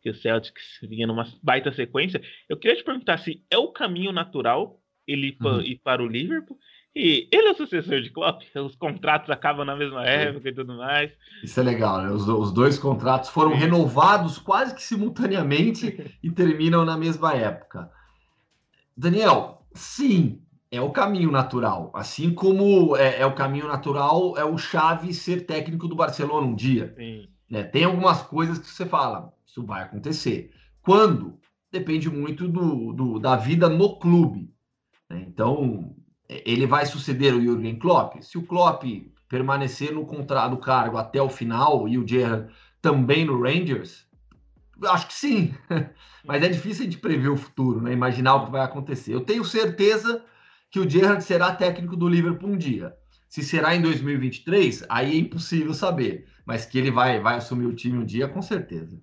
que 0.06 0.10
o 0.10 0.14
Celtics 0.14 0.78
vinha 0.82 1.04
numa 1.04 1.26
baita 1.42 1.72
sequência. 1.72 2.22
Eu 2.48 2.56
queria 2.56 2.76
te 2.76 2.84
perguntar 2.84 3.18
se 3.18 3.44
é 3.50 3.58
o 3.58 3.72
caminho 3.72 4.12
natural 4.12 4.80
ele 5.04 5.36
uhum. 5.42 5.60
ir 5.60 5.80
para 5.82 6.00
o 6.00 6.06
Liverpool 6.06 6.56
e 6.94 7.28
ele 7.32 7.48
é 7.48 7.50
o 7.50 7.56
sucessor 7.56 8.00
de 8.00 8.10
Klopp, 8.10 8.42
os 8.64 8.76
contratos 8.76 9.30
acabam 9.30 9.66
na 9.66 9.74
mesma 9.74 10.06
época 10.06 10.48
e 10.48 10.54
tudo 10.54 10.76
mais. 10.76 11.10
Isso 11.42 11.58
é 11.58 11.62
legal, 11.62 12.02
né? 12.02 12.10
Os, 12.10 12.28
os 12.28 12.52
dois 12.52 12.78
contratos 12.78 13.30
foram 13.30 13.52
Sim. 13.52 13.58
renovados 13.58 14.38
quase 14.38 14.76
que 14.76 14.82
simultaneamente 14.82 16.14
e 16.22 16.30
terminam 16.30 16.84
na 16.84 16.96
mesma 16.96 17.34
época. 17.34 17.90
Daniel, 18.96 19.66
sim, 19.74 20.40
é 20.70 20.80
o 20.80 20.90
caminho 20.90 21.32
natural. 21.32 21.90
Assim 21.94 22.32
como 22.32 22.96
é, 22.96 23.20
é 23.20 23.26
o 23.26 23.34
caminho 23.34 23.66
natural 23.66 24.38
é 24.38 24.44
o 24.44 24.56
Xavi 24.56 25.12
ser 25.12 25.46
técnico 25.46 25.88
do 25.88 25.96
Barcelona 25.96 26.46
um 26.46 26.54
dia. 26.54 26.94
Né? 27.50 27.64
Tem 27.64 27.84
algumas 27.84 28.22
coisas 28.22 28.58
que 28.58 28.66
você 28.66 28.86
fala, 28.86 29.32
isso 29.56 29.64
vai 29.64 29.82
acontecer. 29.82 30.50
Quando? 30.82 31.38
Depende 31.72 32.10
muito 32.10 32.46
do, 32.46 32.92
do 32.92 33.18
da 33.18 33.36
vida 33.36 33.68
no 33.68 33.98
clube. 33.98 34.52
Né? 35.08 35.24
Então, 35.26 35.96
ele 36.28 36.66
vai 36.66 36.84
suceder 36.84 37.34
o 37.34 37.40
Jürgen 37.40 37.78
Klopp? 37.78 38.20
Se 38.20 38.36
o 38.36 38.42
Klopp 38.42 38.84
permanecer 39.28 39.92
no 39.92 40.04
contrato 40.04 40.50
do 40.50 40.58
cargo 40.58 40.96
até 40.96 41.20
o 41.20 41.28
final 41.28 41.88
e 41.88 41.98
o 41.98 42.06
Gerrard 42.06 42.52
também 42.80 43.24
no 43.24 43.40
Rangers, 43.40 44.06
acho 44.84 45.08
que 45.08 45.14
sim. 45.14 45.54
Mas 46.24 46.42
é 46.42 46.48
difícil 46.48 46.82
a 46.82 46.84
gente 46.84 46.98
prever 46.98 47.28
o 47.28 47.36
futuro, 47.36 47.80
né? 47.80 47.92
imaginar 47.92 48.34
o 48.36 48.46
que 48.46 48.52
vai 48.52 48.62
acontecer. 48.62 49.14
Eu 49.14 49.22
tenho 49.22 49.44
certeza 49.44 50.24
que 50.70 50.78
o 50.78 50.88
Gerrard 50.88 51.24
será 51.24 51.54
técnico 51.54 51.96
do 51.96 52.08
Liverpool 52.08 52.50
um 52.50 52.58
dia. 52.58 52.94
Se 53.28 53.42
será 53.42 53.74
em 53.74 53.82
2023, 53.82 54.84
aí 54.88 55.12
é 55.12 55.18
impossível 55.18 55.74
saber. 55.74 56.26
Mas 56.44 56.64
que 56.64 56.78
ele 56.78 56.90
vai, 56.90 57.20
vai 57.20 57.36
assumir 57.36 57.66
o 57.66 57.74
time 57.74 57.98
um 57.98 58.04
dia, 58.04 58.28
com 58.28 58.40
certeza. 58.40 59.00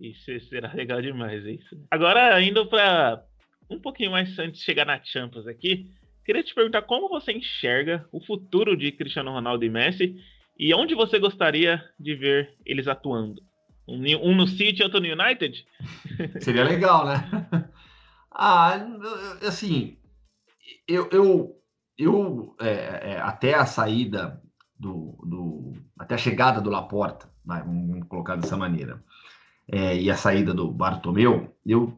Isso 0.00 0.40
será 0.48 0.72
legal 0.72 1.02
demais, 1.02 1.44
isso. 1.44 1.76
Agora, 1.90 2.40
indo 2.42 2.66
para 2.66 3.22
um 3.68 3.78
pouquinho 3.78 4.10
mais 4.10 4.36
antes 4.38 4.60
de 4.60 4.64
chegar 4.64 4.86
na 4.86 5.02
Champions 5.04 5.46
aqui, 5.46 5.90
Queria 6.30 6.44
te 6.44 6.54
perguntar 6.54 6.82
como 6.82 7.08
você 7.08 7.32
enxerga 7.32 8.06
o 8.12 8.20
futuro 8.20 8.76
de 8.76 8.92
Cristiano 8.92 9.32
Ronaldo 9.32 9.64
e 9.64 9.68
Messi 9.68 10.14
e 10.56 10.72
onde 10.72 10.94
você 10.94 11.18
gostaria 11.18 11.82
de 11.98 12.14
ver 12.14 12.54
eles 12.64 12.86
atuando? 12.86 13.42
Um, 13.88 14.36
no 14.36 14.46
City 14.46 14.82
outro 14.82 15.00
no 15.00 15.08
United? 15.08 15.66
Seria 16.40 16.62
legal, 16.62 17.04
né? 17.04 17.14
Ah, 18.32 18.86
assim, 19.42 19.98
eu, 20.86 21.08
eu, 21.10 21.60
eu 21.98 22.54
é, 22.60 23.14
é, 23.14 23.20
até 23.20 23.54
a 23.54 23.66
saída 23.66 24.40
do, 24.78 25.18
do, 25.26 25.72
até 25.98 26.14
a 26.14 26.18
chegada 26.18 26.60
do 26.60 26.70
Laporta, 26.70 27.28
vamos 27.44 28.06
colocar 28.06 28.36
dessa 28.36 28.56
maneira, 28.56 29.02
é, 29.72 29.96
e 29.96 30.10
a 30.10 30.16
saída 30.16 30.52
do 30.52 30.70
Bartomeu, 30.70 31.54
eu 31.64 31.96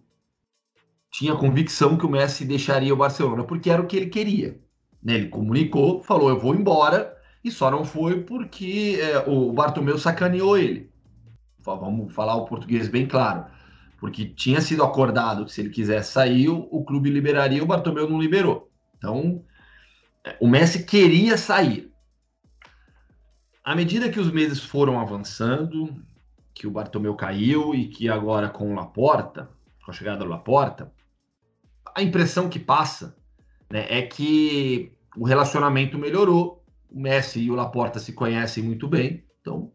tinha 1.10 1.34
convicção 1.34 1.96
que 1.96 2.04
o 2.04 2.10
Messi 2.10 2.44
deixaria 2.44 2.92
o 2.92 2.96
Barcelona, 2.96 3.44
porque 3.44 3.70
era 3.70 3.80
o 3.80 3.86
que 3.86 3.96
ele 3.96 4.10
queria. 4.10 4.60
Né? 5.02 5.14
Ele 5.14 5.28
comunicou, 5.28 6.02
falou: 6.02 6.28
Eu 6.28 6.38
vou 6.38 6.54
embora, 6.54 7.16
e 7.42 7.50
só 7.50 7.70
não 7.70 7.84
foi 7.84 8.22
porque 8.22 8.98
é, 9.00 9.18
o 9.28 9.52
Bartomeu 9.52 9.98
sacaneou 9.98 10.58
ele. 10.58 10.90
Vamos 11.60 12.12
falar 12.12 12.36
o 12.36 12.44
português 12.44 12.88
bem 12.88 13.06
claro. 13.06 13.46
Porque 13.98 14.26
tinha 14.26 14.60
sido 14.60 14.82
acordado 14.82 15.44
que 15.44 15.52
se 15.52 15.60
ele 15.60 15.70
quisesse 15.70 16.12
sair, 16.12 16.48
o 16.48 16.84
clube 16.84 17.08
liberaria, 17.08 17.62
o 17.62 17.66
Bartomeu 17.66 18.08
não 18.08 18.20
liberou. 18.20 18.68
Então, 18.98 19.44
é, 20.24 20.36
o 20.40 20.48
Messi 20.48 20.84
queria 20.84 21.38
sair. 21.38 21.90
À 23.64 23.76
medida 23.76 24.10
que 24.10 24.18
os 24.18 24.30
meses 24.30 24.60
foram 24.60 24.98
avançando, 24.98 25.94
que 26.54 26.66
o 26.66 26.70
Bartomeu 26.70 27.14
caiu 27.14 27.74
e 27.74 27.88
que 27.88 28.08
agora 28.08 28.48
com 28.48 28.72
o 28.72 28.74
Laporta, 28.74 29.50
com 29.84 29.90
a 29.90 29.94
chegada 29.94 30.18
do 30.18 30.30
Laporta, 30.30 30.92
a 31.94 32.02
impressão 32.02 32.48
que 32.48 32.58
passa 32.58 33.16
né, 33.70 33.86
é 33.88 34.02
que 34.02 34.92
o 35.16 35.24
relacionamento 35.24 35.98
melhorou. 35.98 36.64
O 36.90 37.00
Messi 37.00 37.40
e 37.40 37.50
o 37.50 37.54
Laporta 37.54 37.98
se 37.98 38.12
conhecem 38.12 38.62
muito 38.62 38.86
bem. 38.86 39.24
Então, 39.40 39.72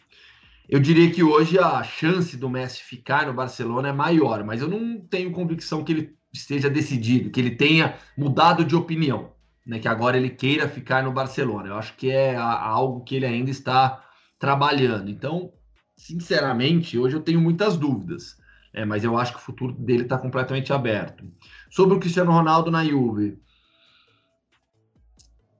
eu 0.69 0.79
diria 0.79 1.09
que 1.11 1.23
hoje 1.23 1.57
a 1.57 1.81
chance 1.83 2.37
do 2.37 2.49
Messi 2.49 2.83
ficar 2.83 3.25
no 3.25 3.33
Barcelona 3.33 3.89
é 3.89 3.93
maior, 3.93 4.43
mas 4.43 4.61
eu 4.61 4.67
não 4.67 4.99
tenho 4.99 5.31
convicção 5.31 5.83
que 5.83 5.91
ele 5.91 6.17
esteja 6.31 6.69
decidido, 6.69 7.31
que 7.31 7.39
ele 7.39 7.55
tenha 7.55 7.97
mudado 8.17 8.63
de 8.63 8.75
opinião, 8.75 9.31
né, 9.65 9.79
que 9.79 9.87
agora 9.87 10.17
ele 10.17 10.29
queira 10.29 10.67
ficar 10.67 11.03
no 11.03 11.11
Barcelona. 11.11 11.69
Eu 11.69 11.75
acho 11.75 11.95
que 11.95 12.11
é 12.11 12.35
algo 12.35 13.03
que 13.03 13.15
ele 13.15 13.25
ainda 13.25 13.49
está 13.49 14.03
trabalhando. 14.37 15.09
Então, 15.09 15.51
sinceramente, 15.97 16.97
hoje 16.97 17.15
eu 17.15 17.21
tenho 17.21 17.41
muitas 17.41 17.75
dúvidas. 17.75 18.37
É, 18.73 18.85
mas 18.85 19.03
eu 19.03 19.17
acho 19.17 19.33
que 19.33 19.39
o 19.39 19.41
futuro 19.41 19.73
dele 19.73 20.03
está 20.03 20.17
completamente 20.17 20.71
aberto. 20.71 21.25
Sobre 21.69 21.97
o 21.97 21.99
Cristiano 21.99 22.31
Ronaldo 22.31 22.69
na 22.69 22.85
Juve. 22.85 23.39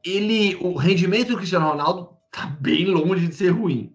Ele, 0.06 0.56
o 0.58 0.76
rendimento 0.76 1.30
do 1.30 1.38
Cristiano 1.38 1.68
Ronaldo 1.68 2.16
está 2.28 2.46
bem 2.46 2.86
longe 2.86 3.28
de 3.28 3.36
ser 3.36 3.50
ruim, 3.50 3.94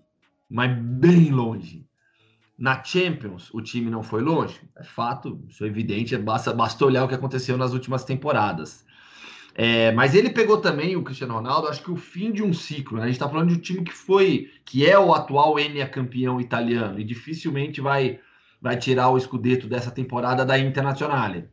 mas 0.51 0.77
bem 0.77 1.31
longe. 1.31 1.87
Na 2.59 2.83
Champions, 2.83 3.53
o 3.55 3.63
time 3.63 3.91
não 3.91 4.03
foi 4.03 4.23
longe, 4.23 4.61
é 4.77 4.85
fato, 4.85 5.43
isso 5.49 5.65
é 5.65 5.69
evidente, 5.69 6.17
basta, 6.19 6.53
basta 6.53 6.85
olhar 6.85 7.05
o 7.05 7.09
que 7.09 7.15
aconteceu 7.15 7.57
nas 7.57 7.73
últimas 7.73 8.05
temporadas. 8.05 8.85
É, 9.55 9.93
mas 9.93 10.15
ele 10.15 10.31
pegou 10.31 10.59
também 10.59 10.97
o 10.97 11.03
Cristiano 11.03 11.35
Ronaldo, 11.35 11.69
acho 11.69 11.83
que 11.83 11.91
o 11.91 11.97
fim 11.97 12.33
de 12.33 12.43
um 12.43 12.53
ciclo. 12.55 12.97
Né? 12.97 13.05
A 13.05 13.07
gente 13.07 13.17
está 13.17 13.29
falando 13.29 13.49
de 13.49 13.55
um 13.55 13.61
time 13.61 13.85
que 13.85 13.93
foi, 13.93 14.51
que 14.65 14.87
é 14.87 14.99
o 14.99 15.13
atual 15.13 15.59
Enia 15.59 15.87
campeão 15.87 16.41
italiano 16.41 16.99
e 16.99 17.05
dificilmente 17.05 17.81
vai, 17.81 18.19
vai 18.61 18.77
tirar 18.77 19.11
o 19.11 19.19
escudeto 19.19 19.67
dessa 19.67 19.91
temporada 19.91 20.45
da 20.45 20.59
Internazionale 20.59 21.49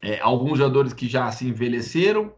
é, 0.00 0.20
alguns 0.20 0.58
jogadores 0.58 0.92
que 0.92 1.08
já 1.08 1.30
se 1.30 1.46
envelheceram, 1.46 2.34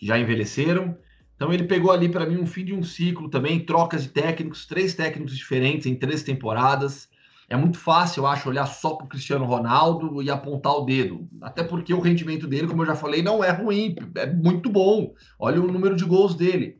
já 0.00 0.18
envelheceram. 0.18 0.96
Então 1.34 1.52
ele 1.52 1.64
pegou 1.64 1.90
ali 1.90 2.08
para 2.08 2.26
mim 2.26 2.38
um 2.38 2.46
fim 2.46 2.64
de 2.64 2.72
um 2.72 2.82
ciclo 2.82 3.28
também, 3.28 3.64
trocas 3.64 4.04
de 4.04 4.10
técnicos, 4.10 4.66
três 4.66 4.94
técnicos 4.94 5.36
diferentes 5.36 5.86
em 5.86 5.94
três 5.94 6.22
temporadas. 6.22 7.08
É 7.52 7.56
muito 7.56 7.78
fácil, 7.78 8.22
eu 8.22 8.26
acho, 8.26 8.48
olhar 8.48 8.64
só 8.64 8.94
para 8.94 9.04
o 9.04 9.08
Cristiano 9.08 9.44
Ronaldo 9.44 10.22
e 10.22 10.30
apontar 10.30 10.72
o 10.72 10.86
dedo. 10.86 11.28
Até 11.42 11.62
porque 11.62 11.92
o 11.92 12.00
rendimento 12.00 12.46
dele, 12.46 12.66
como 12.66 12.80
eu 12.80 12.86
já 12.86 12.94
falei, 12.94 13.22
não 13.22 13.44
é 13.44 13.50
ruim, 13.50 13.94
é 14.14 14.24
muito 14.24 14.70
bom. 14.70 15.12
Olha 15.38 15.60
o 15.60 15.70
número 15.70 15.94
de 15.94 16.06
gols 16.06 16.34
dele. 16.34 16.78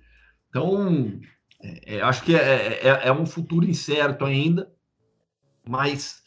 Então, 0.48 1.20
é, 1.62 1.96
é, 1.96 2.00
acho 2.00 2.22
que 2.22 2.35
é, 2.35 2.80
é, 2.82 3.00
é 3.08 3.12
um 3.12 3.26
futuro 3.26 3.68
incerto 3.68 4.24
ainda, 4.24 4.66
mas 5.68 6.22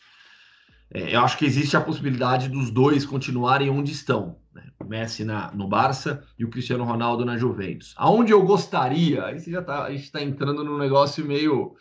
é, 0.94 1.16
eu 1.16 1.22
acho 1.22 1.40
que 1.40 1.46
existe 1.46 1.76
a 1.76 1.82
possibilidade 1.82 2.48
dos 2.48 2.70
dois 2.70 3.04
continuarem 3.04 3.72
onde 3.72 3.94
estão. 3.94 4.38
Né? 4.54 4.62
O 4.80 4.86
Messi 4.86 5.26
na, 5.26 5.52
no 5.54 5.68
Barça 5.68 6.24
e 6.38 6.46
o 6.46 6.52
Cristiano 6.52 6.84
Ronaldo 6.84 7.26
na 7.26 7.36
Juventus. 7.36 7.96
Aonde 7.98 8.32
eu 8.32 8.44
gostaria, 8.44 9.26
aí 9.26 9.40
você 9.40 9.50
já 9.50 9.64
tá, 9.64 9.86
a 9.86 9.90
gente 9.90 10.04
está 10.04 10.22
entrando 10.22 10.64
num 10.64 10.78
negócio 10.78 11.26
meio 11.26 11.76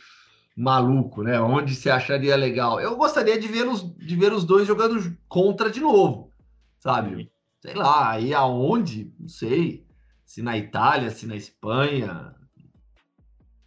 maluco, 0.56 1.22
né? 1.22 1.40
Onde 1.40 1.74
você 1.74 1.90
acharia 1.90 2.36
legal? 2.36 2.80
Eu 2.80 2.96
gostaria 2.96 3.38
de 3.38 3.48
ver 3.48 3.66
os, 3.66 3.82
de 3.96 4.16
ver 4.16 4.32
os 4.32 4.44
dois 4.44 4.66
jogando 4.66 5.16
contra 5.28 5.70
de 5.70 5.80
novo, 5.80 6.30
sabe? 6.78 7.30
Sei 7.60 7.74
lá, 7.74 8.10
aí 8.10 8.34
aonde? 8.34 9.12
Não 9.18 9.28
sei. 9.28 9.84
Se 10.24 10.42
na 10.42 10.56
Itália, 10.56 11.10
se 11.10 11.26
na 11.26 11.36
Espanha, 11.36 12.34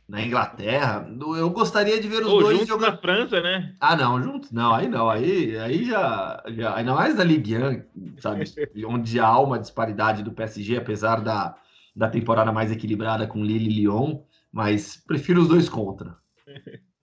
na 0.07 0.21
Inglaterra. 0.21 1.07
Eu 1.37 1.49
gostaria 1.49 1.99
de 1.99 2.07
ver 2.07 2.23
os 2.23 2.29
dois 2.29 2.67
jogando. 2.67 2.91
na 2.91 2.97
França, 2.97 3.41
né? 3.41 3.75
Ah, 3.79 3.95
não, 3.95 4.21
juntos? 4.21 4.51
Não, 4.51 4.73
aí 4.73 4.87
não. 4.87 5.09
Aí, 5.09 5.57
aí 5.57 5.83
já, 5.83 6.41
já. 6.47 6.75
Ainda 6.75 6.93
mais 6.93 7.15
da 7.15 7.23
Ligue 7.23 7.57
1, 7.57 8.17
sabe? 8.19 8.43
onde 8.87 9.19
há 9.19 9.37
uma 9.39 9.59
disparidade 9.59 10.23
do 10.23 10.31
PSG, 10.31 10.77
apesar 10.77 11.21
da, 11.21 11.55
da 11.95 12.09
temporada 12.09 12.51
mais 12.51 12.71
equilibrada 12.71 13.27
com 13.27 13.43
Lille 13.43 13.69
e 13.69 13.81
Lyon. 13.81 14.21
Mas 14.51 14.95
prefiro 15.05 15.41
os 15.41 15.49
dois 15.49 15.67
contra. 15.67 16.15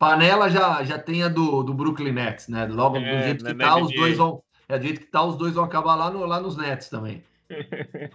Panela 0.05 0.51
já, 0.51 0.85
já 0.85 0.99
tem 0.99 1.23
a 1.23 1.29
do, 1.29 1.62
do 1.62 1.73
Brooklyn 1.73 2.12
Nets, 2.12 2.49
né? 2.49 2.67
Logo 2.67 2.99
é, 2.99 3.01
do 3.01 3.23
jeito 3.23 3.45
que 3.45 3.55
tá, 3.55 3.77
os 3.77 3.93
dois 3.95 4.17
vão. 4.17 4.43
É, 4.69 4.79
do 4.79 4.85
jeito 4.85 5.01
que 5.01 5.07
tá, 5.07 5.23
os 5.25 5.37
dois 5.37 5.55
vão 5.55 5.64
acabar 5.64 5.95
lá, 5.95 6.11
no, 6.11 6.27
lá 6.27 6.40
nos 6.40 6.57
Nets 6.57 6.90
também. 6.90 7.23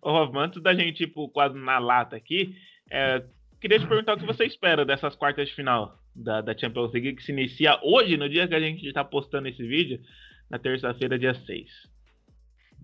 Ô, 0.00 0.18
antes 0.38 0.62
da 0.62 0.74
gente 0.74 1.02
ir 1.02 1.08
pro 1.08 1.28
quadro 1.28 1.58
na 1.58 1.78
lata 1.78 2.14
aqui, 2.14 2.56
é, 2.90 3.24
queria 3.60 3.80
te 3.80 3.86
perguntar 3.86 4.14
o 4.14 4.18
que 4.18 4.26
você 4.26 4.44
espera 4.44 4.84
dessas 4.84 5.16
quartas 5.16 5.48
de 5.48 5.54
final 5.54 5.98
da, 6.14 6.40
da 6.40 6.56
Champions 6.56 6.92
League 6.92 7.14
que 7.14 7.22
se 7.22 7.32
inicia 7.32 7.80
hoje, 7.82 8.16
no 8.16 8.28
dia 8.28 8.46
que 8.46 8.54
a 8.54 8.60
gente 8.60 8.86
está 8.86 9.04
postando 9.04 9.48
esse 9.48 9.66
vídeo, 9.66 10.00
na 10.48 10.58
terça-feira, 10.58 11.18
dia 11.18 11.34
6. 11.34 11.68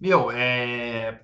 Meu, 0.00 0.30
é... 0.32 1.20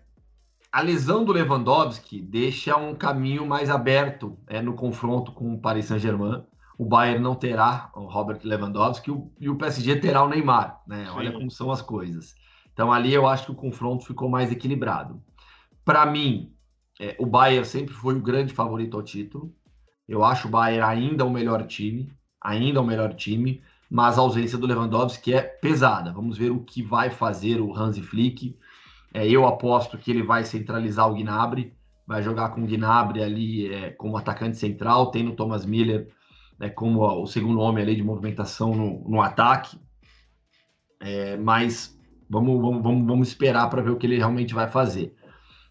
a 0.70 0.80
lesão 0.80 1.24
do 1.24 1.32
Lewandowski 1.32 2.20
deixa 2.20 2.76
um 2.76 2.94
caminho 2.94 3.44
mais 3.44 3.68
aberto 3.68 4.38
é, 4.46 4.62
no 4.62 4.74
confronto 4.74 5.32
com 5.32 5.54
o 5.54 5.60
Paris 5.60 5.86
Saint-Germain. 5.86 6.44
O 6.78 6.84
Bayern 6.84 7.20
não 7.20 7.34
terá 7.34 7.90
o 7.96 8.04
Robert 8.04 8.38
Lewandowski 8.44 9.12
e 9.40 9.48
o 9.48 9.56
PSG 9.56 9.96
terá 9.96 10.22
o 10.22 10.28
Neymar. 10.28 10.80
Né? 10.86 11.10
Olha 11.10 11.32
como 11.32 11.50
são 11.50 11.72
as 11.72 11.82
coisas. 11.82 12.36
Então 12.72 12.92
ali 12.92 13.12
eu 13.12 13.26
acho 13.26 13.46
que 13.46 13.50
o 13.50 13.56
confronto 13.56 14.06
ficou 14.06 14.30
mais 14.30 14.52
equilibrado. 14.52 15.20
Para 15.84 16.06
mim, 16.06 16.52
é, 17.00 17.16
o 17.18 17.26
Bayern 17.26 17.66
sempre 17.66 17.92
foi 17.92 18.14
o 18.14 18.22
grande 18.22 18.54
favorito 18.54 18.96
ao 18.96 19.02
título. 19.02 19.52
Eu 20.06 20.24
acho 20.24 20.46
o 20.46 20.50
Bayern 20.50 20.82
ainda 20.82 21.24
o 21.24 21.30
melhor 21.30 21.66
time, 21.66 22.12
ainda 22.40 22.80
o 22.80 22.86
melhor 22.86 23.12
time, 23.12 23.60
mas 23.90 24.16
a 24.16 24.20
ausência 24.20 24.56
do 24.56 24.66
Lewandowski 24.66 25.34
é 25.34 25.42
pesada. 25.42 26.12
Vamos 26.12 26.38
ver 26.38 26.50
o 26.50 26.60
que 26.60 26.80
vai 26.80 27.10
fazer 27.10 27.60
o 27.60 27.76
Hansi 27.76 28.02
Flick. 28.02 28.56
É, 29.12 29.26
eu 29.26 29.46
aposto 29.46 29.98
que 29.98 30.12
ele 30.12 30.22
vai 30.22 30.44
centralizar 30.44 31.10
o 31.10 31.14
Gnabry, 31.14 31.72
vai 32.06 32.22
jogar 32.22 32.50
com 32.50 32.62
o 32.62 32.66
Gnabry 32.66 33.22
ali 33.22 33.74
é, 33.74 33.90
como 33.90 34.16
atacante 34.16 34.56
central, 34.56 35.10
tem 35.10 35.24
no 35.24 35.34
Thomas 35.34 35.66
Miller 35.66 36.08
né, 36.58 36.68
como 36.68 37.02
o 37.02 37.26
segundo 37.26 37.60
homem 37.60 37.82
ali 37.82 37.94
de 37.94 38.02
movimentação 38.02 38.74
no, 38.74 39.08
no 39.08 39.22
ataque. 39.22 39.78
É, 41.00 41.36
mas 41.36 41.96
vamos, 42.28 42.60
vamos, 42.60 42.82
vamos, 42.82 43.06
vamos 43.06 43.28
esperar 43.28 43.70
para 43.70 43.82
ver 43.82 43.90
o 43.90 43.96
que 43.96 44.06
ele 44.06 44.16
realmente 44.16 44.54
vai 44.54 44.68
fazer. 44.68 45.14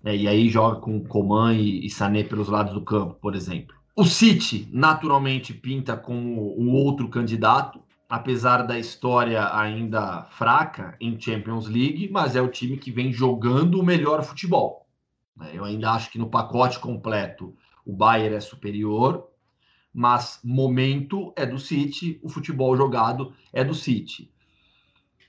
É, 0.04 0.16
e 0.16 0.28
aí 0.28 0.48
joga 0.48 0.80
com 0.80 1.04
Coman 1.04 1.54
e, 1.54 1.86
e 1.86 1.90
Sané 1.90 2.24
pelos 2.24 2.48
lados 2.48 2.74
do 2.74 2.82
campo, 2.82 3.16
por 3.16 3.36
exemplo. 3.36 3.76
O 3.96 4.06
City, 4.06 4.70
naturalmente, 4.72 5.54
pinta 5.54 5.98
como 5.98 6.56
um 6.58 6.72
outro 6.72 7.10
candidato, 7.10 7.82
apesar 8.08 8.62
da 8.62 8.78
história 8.78 9.54
ainda 9.54 10.24
fraca 10.30 10.96
em 11.02 11.20
Champions 11.20 11.68
League, 11.68 12.08
mas 12.12 12.36
é 12.36 12.42
o 12.42 12.48
time 12.48 12.78
que 12.78 12.92
vem 12.92 13.12
jogando 13.12 13.80
o 13.80 13.84
melhor 13.84 14.24
futebol. 14.24 14.86
É, 15.42 15.58
eu 15.58 15.66
ainda 15.66 15.92
acho 15.92 16.12
que 16.12 16.20
no 16.20 16.30
pacote 16.30 16.80
completo 16.80 17.56
o 17.86 17.94
Bayern 17.94 18.36
é 18.36 18.40
superior, 18.40 19.28
mas 19.98 20.40
momento 20.44 21.34
é 21.36 21.44
do 21.44 21.58
City, 21.58 22.20
o 22.22 22.30
futebol 22.30 22.78
jogado 22.78 23.34
é 23.52 23.64
do 23.64 23.74
City. 23.74 24.32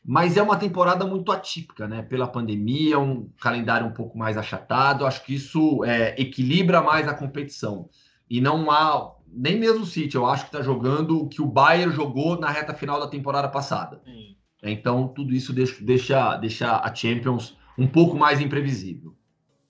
Mas 0.05 0.37
é 0.37 0.43
uma 0.43 0.59
temporada 0.59 1.07
muito 1.07 1.33
atípica, 1.33 1.89
né? 1.89 2.03
Pela 2.03 2.29
pandemia, 2.29 2.99
um 2.99 3.31
calendário 3.41 3.87
um 3.87 3.95
pouco 3.95 4.19
mais 4.19 4.37
achatado. 4.37 5.07
Acho 5.07 5.25
que 5.25 5.35
isso 5.35 5.83
é, 5.87 6.15
equilibra 6.21 6.83
mais 6.83 7.09
a 7.09 7.15
competição. 7.15 7.89
E 8.29 8.43
não 8.43 8.71
há 8.71 9.15
nem 9.27 9.59
mesmo 9.59 9.85
o 9.85 9.87
City, 9.87 10.17
eu 10.17 10.27
acho 10.27 10.45
que 10.45 10.49
está 10.51 10.63
jogando 10.63 11.19
o 11.19 11.29
que 11.31 11.41
o 11.41 11.47
Bayern 11.47 11.95
jogou 11.95 12.39
na 12.39 12.51
reta 12.51 12.75
final 12.75 13.01
da 13.01 13.09
temporada 13.09 13.49
passada. 13.49 14.03
Sim. 14.05 14.37
Então, 14.63 15.09
tudo 15.09 15.33
isso 15.35 15.51
deixa, 15.55 15.83
deixa, 15.83 16.37
deixa 16.37 16.77
a 16.77 16.95
Champions 16.95 17.57
um 17.79 17.87
pouco 17.87 18.19
mais 18.19 18.39
imprevisível. 18.39 19.15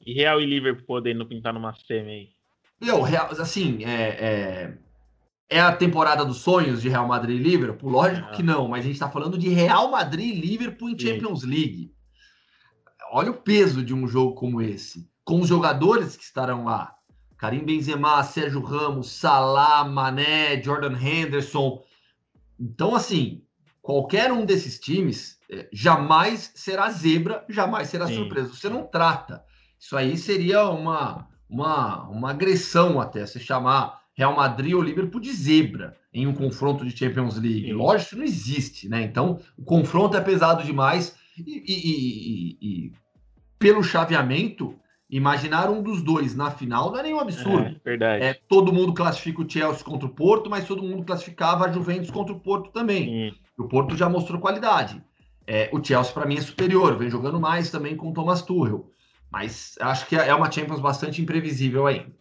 E 0.05 0.13
Real 0.13 0.41
e 0.41 0.47
Liverpool 0.47 0.85
podendo 0.85 1.25
pintar 1.25 1.55
numa 1.55 1.73
semi 1.73 2.11
aí? 2.11 2.39
Eu, 2.81 3.05
assim, 3.05 3.85
é, 3.85 4.09
é, 4.09 4.79
é, 5.51 5.61
a 5.61 5.75
temporada 5.75 6.25
dos 6.25 6.39
sonhos 6.39 6.83
de 6.83 6.89
Real 6.89 7.07
Madrid 7.07 7.41
e 7.41 7.43
Liverpool? 7.43 7.91
Lógico 7.91 8.33
que 8.33 8.43
não, 8.43 8.69
mas 8.69 8.81
a 8.81 8.83
gente 8.83 8.95
está 8.95 9.11
falando 9.11 9.39
de 9.39 9.49
Real 9.49 9.91
Madrid 9.91 10.35
e 10.35 10.41
Liverpool 10.41 10.91
em 10.91 10.99
Champions. 10.99 11.43
League. 11.43 11.93
Olha 13.11 13.31
o 13.31 13.41
peso 13.43 13.83
de 13.83 13.95
um 13.95 14.07
jogo 14.07 14.35
como 14.35 14.61
esse, 14.61 15.11
com 15.25 15.41
os 15.41 15.49
jogadores 15.49 16.17
que 16.17 16.25
estarão 16.25 16.65
lá. 16.65 16.95
Karim 17.39 17.65
Benzema, 17.65 18.23
Sérgio 18.25 18.61
Ramos, 18.61 19.11
Salah, 19.11 19.85
Mané, 19.85 20.61
Jordan 20.63 20.99
Henderson. 20.99 21.83
Então, 22.61 22.95
assim, 22.95 23.43
qualquer 23.81 24.31
um 24.33 24.45
desses 24.45 24.79
times 24.79 25.39
é, 25.51 25.69
jamais 25.73 26.53
será 26.55 26.91
zebra, 26.91 27.45
jamais 27.49 27.89
será 27.89 28.07
Sim. 28.07 28.17
surpresa. 28.17 28.53
Você 28.53 28.69
não 28.69 28.85
trata. 28.85 29.43
Isso 29.79 29.97
aí 29.97 30.19
seria 30.19 30.69
uma, 30.69 31.29
uma, 31.49 32.09
uma 32.09 32.31
agressão 32.31 33.01
até, 33.01 33.25
se 33.25 33.39
chamar 33.39 34.03
Real 34.19 34.35
Madrid 34.35 34.75
ou 34.75 34.83
Liverpool 34.83 35.21
de 35.21 35.33
zebra 35.33 35.97
em 36.13 36.27
um 36.27 36.35
confronto 36.35 36.85
de 36.85 36.97
Champions 36.97 37.39
League. 37.39 37.67
Sim. 37.67 37.73
Lógico 37.73 38.17
não 38.17 38.25
existe, 38.25 38.89
né? 38.89 39.03
Então, 39.03 39.39
o 39.57 39.63
confronto 39.63 40.17
é 40.17 40.21
pesado 40.21 40.65
demais 40.65 41.17
e, 41.39 41.63
e, 41.67 41.77
e, 41.79 42.59
e 42.61 42.93
pelo 43.61 43.83
chaveamento, 43.83 44.75
Imaginar 45.11 45.71
um 45.71 45.83
dos 45.83 46.03
dois 46.03 46.35
na 46.35 46.51
final 46.51 46.91
não 46.91 46.99
é 46.99 47.03
nenhum 47.03 47.19
absurdo. 47.19 47.67
É, 47.67 47.81
verdade. 47.83 48.25
É, 48.25 48.35
todo 48.47 48.75
mundo 48.75 48.93
classifica 48.93 49.41
o 49.41 49.49
Chelsea 49.49 49.83
contra 49.83 50.07
o 50.07 50.11
Porto, 50.11 50.51
mas 50.51 50.67
todo 50.67 50.83
mundo 50.83 51.03
classificava 51.03 51.65
a 51.65 51.73
Juventus 51.73 52.11
contra 52.11 52.35
o 52.35 52.39
Porto 52.39 52.71
também. 52.71 53.35
O 53.57 53.65
Porto 53.65 53.97
já 53.97 54.07
mostrou 54.07 54.39
qualidade. 54.39 55.03
É, 55.47 55.71
o 55.73 55.83
Chelsea, 55.83 56.13
para 56.13 56.27
mim, 56.27 56.37
é 56.37 56.43
superior, 56.43 56.99
vem 56.99 57.09
jogando 57.09 57.41
mais 57.41 57.71
também 57.71 57.97
com 57.97 58.11
o 58.11 58.13
Thomas 58.13 58.43
Tuchel. 58.43 58.91
Mas 59.33 59.77
acho 59.81 60.07
que 60.07 60.15
é 60.15 60.35
uma 60.35 60.53
Champions 60.53 60.81
bastante 60.81 61.23
imprevisível 61.23 61.87
ainda. 61.87 62.13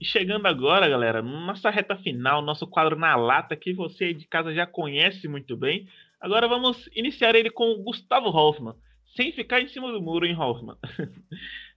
E 0.00 0.04
chegando 0.04 0.46
agora, 0.46 0.88
galera, 0.88 1.20
nossa 1.22 1.70
reta 1.70 1.96
final, 1.96 2.40
nosso 2.40 2.66
quadro 2.66 2.96
na 2.96 3.16
lata, 3.16 3.56
que 3.56 3.72
você 3.72 4.04
aí 4.04 4.14
de 4.14 4.26
casa 4.26 4.54
já 4.54 4.66
conhece 4.66 5.26
muito 5.26 5.56
bem. 5.56 5.88
Agora 6.20 6.46
vamos 6.46 6.88
iniciar 6.94 7.34
ele 7.34 7.50
com 7.50 7.70
o 7.72 7.82
Gustavo 7.82 8.28
Hoffmann 8.28 8.74
sem 9.16 9.32
ficar 9.32 9.60
em 9.60 9.68
cima 9.68 9.90
do 9.90 10.00
muro, 10.00 10.24
em 10.24 10.36
Hoffman. 10.36 10.76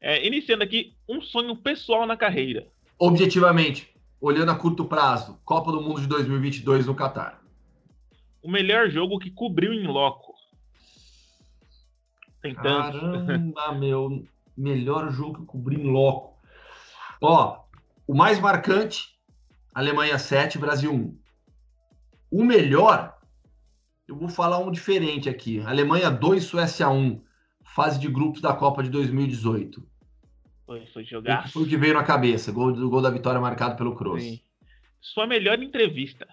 É, 0.04 0.26
iniciando 0.26 0.64
aqui 0.64 0.96
um 1.08 1.22
sonho 1.22 1.56
pessoal 1.56 2.08
na 2.08 2.18
carreira. 2.18 2.68
Objetivamente, 2.98 3.88
olhando 4.20 4.50
a 4.50 4.56
curto 4.56 4.84
prazo, 4.84 5.40
Copa 5.46 5.72
do 5.72 5.80
Mundo 5.80 6.02
de 6.02 6.08
2022 6.08 6.88
no 6.88 6.96
Catar. 6.96 7.40
O 8.42 8.50
melhor 8.50 8.90
jogo 8.90 9.20
que 9.20 9.30
cobriu 9.30 9.72
em 9.72 9.86
loco. 9.86 10.34
Tem 12.42 12.56
Caramba, 12.56 13.72
meu. 13.74 14.26
Melhor 14.58 15.12
jogo 15.12 15.42
que 15.42 15.46
cobri 15.46 15.80
em 15.80 15.92
loco. 15.92 16.36
Ó, 17.22 17.61
o 18.12 18.14
mais 18.14 18.42
marcante, 18.42 19.18
Alemanha 19.74 20.20
7, 20.20 20.58
Brasil 20.58 20.94
1. 20.94 21.18
O 22.30 22.44
melhor, 22.44 23.18
eu 24.06 24.18
vou 24.18 24.28
falar 24.28 24.58
um 24.60 24.70
diferente 24.70 25.30
aqui. 25.30 25.62
Alemanha 25.62 26.12
2, 26.12 26.44
Suécia 26.44 26.90
1 26.90 27.24
fase 27.64 27.98
de 27.98 28.10
grupos 28.10 28.42
da 28.42 28.54
Copa 28.54 28.84
de 28.84 28.90
2018. 28.90 29.82
Foi, 30.66 30.86
foi 30.88 31.06
jogar. 31.06 31.50
Foi 31.50 31.64
o 31.64 31.66
que 31.66 31.78
veio 31.78 31.94
na 31.94 32.04
cabeça, 32.04 32.52
gol, 32.52 32.74
gol 32.90 33.02
da 33.02 33.10
vitória 33.10 33.40
marcado 33.40 33.78
pelo 33.78 33.96
Kroos. 33.96 34.44
Sua 35.00 35.26
melhor 35.26 35.64
entrevista. 35.64 36.28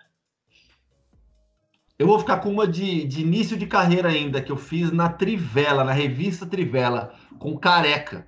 Eu 1.97 2.09
vou 2.09 2.19
ficar 2.19 2.39
com 2.39 2.51
uma 2.51 2.67
de, 2.67 3.05
de 3.05 3.21
início 3.21 3.57
de 3.57 3.69
carreira 3.69 4.09
ainda, 4.09 4.43
que 4.43 4.51
eu 4.51 4.57
fiz 4.57 4.91
na 4.91 5.11
Trivela, 5.11 5.85
na 5.85 5.93
revista 5.93 6.45
Trivela, 6.45 7.15
com 7.39 7.57
Careca, 7.57 8.28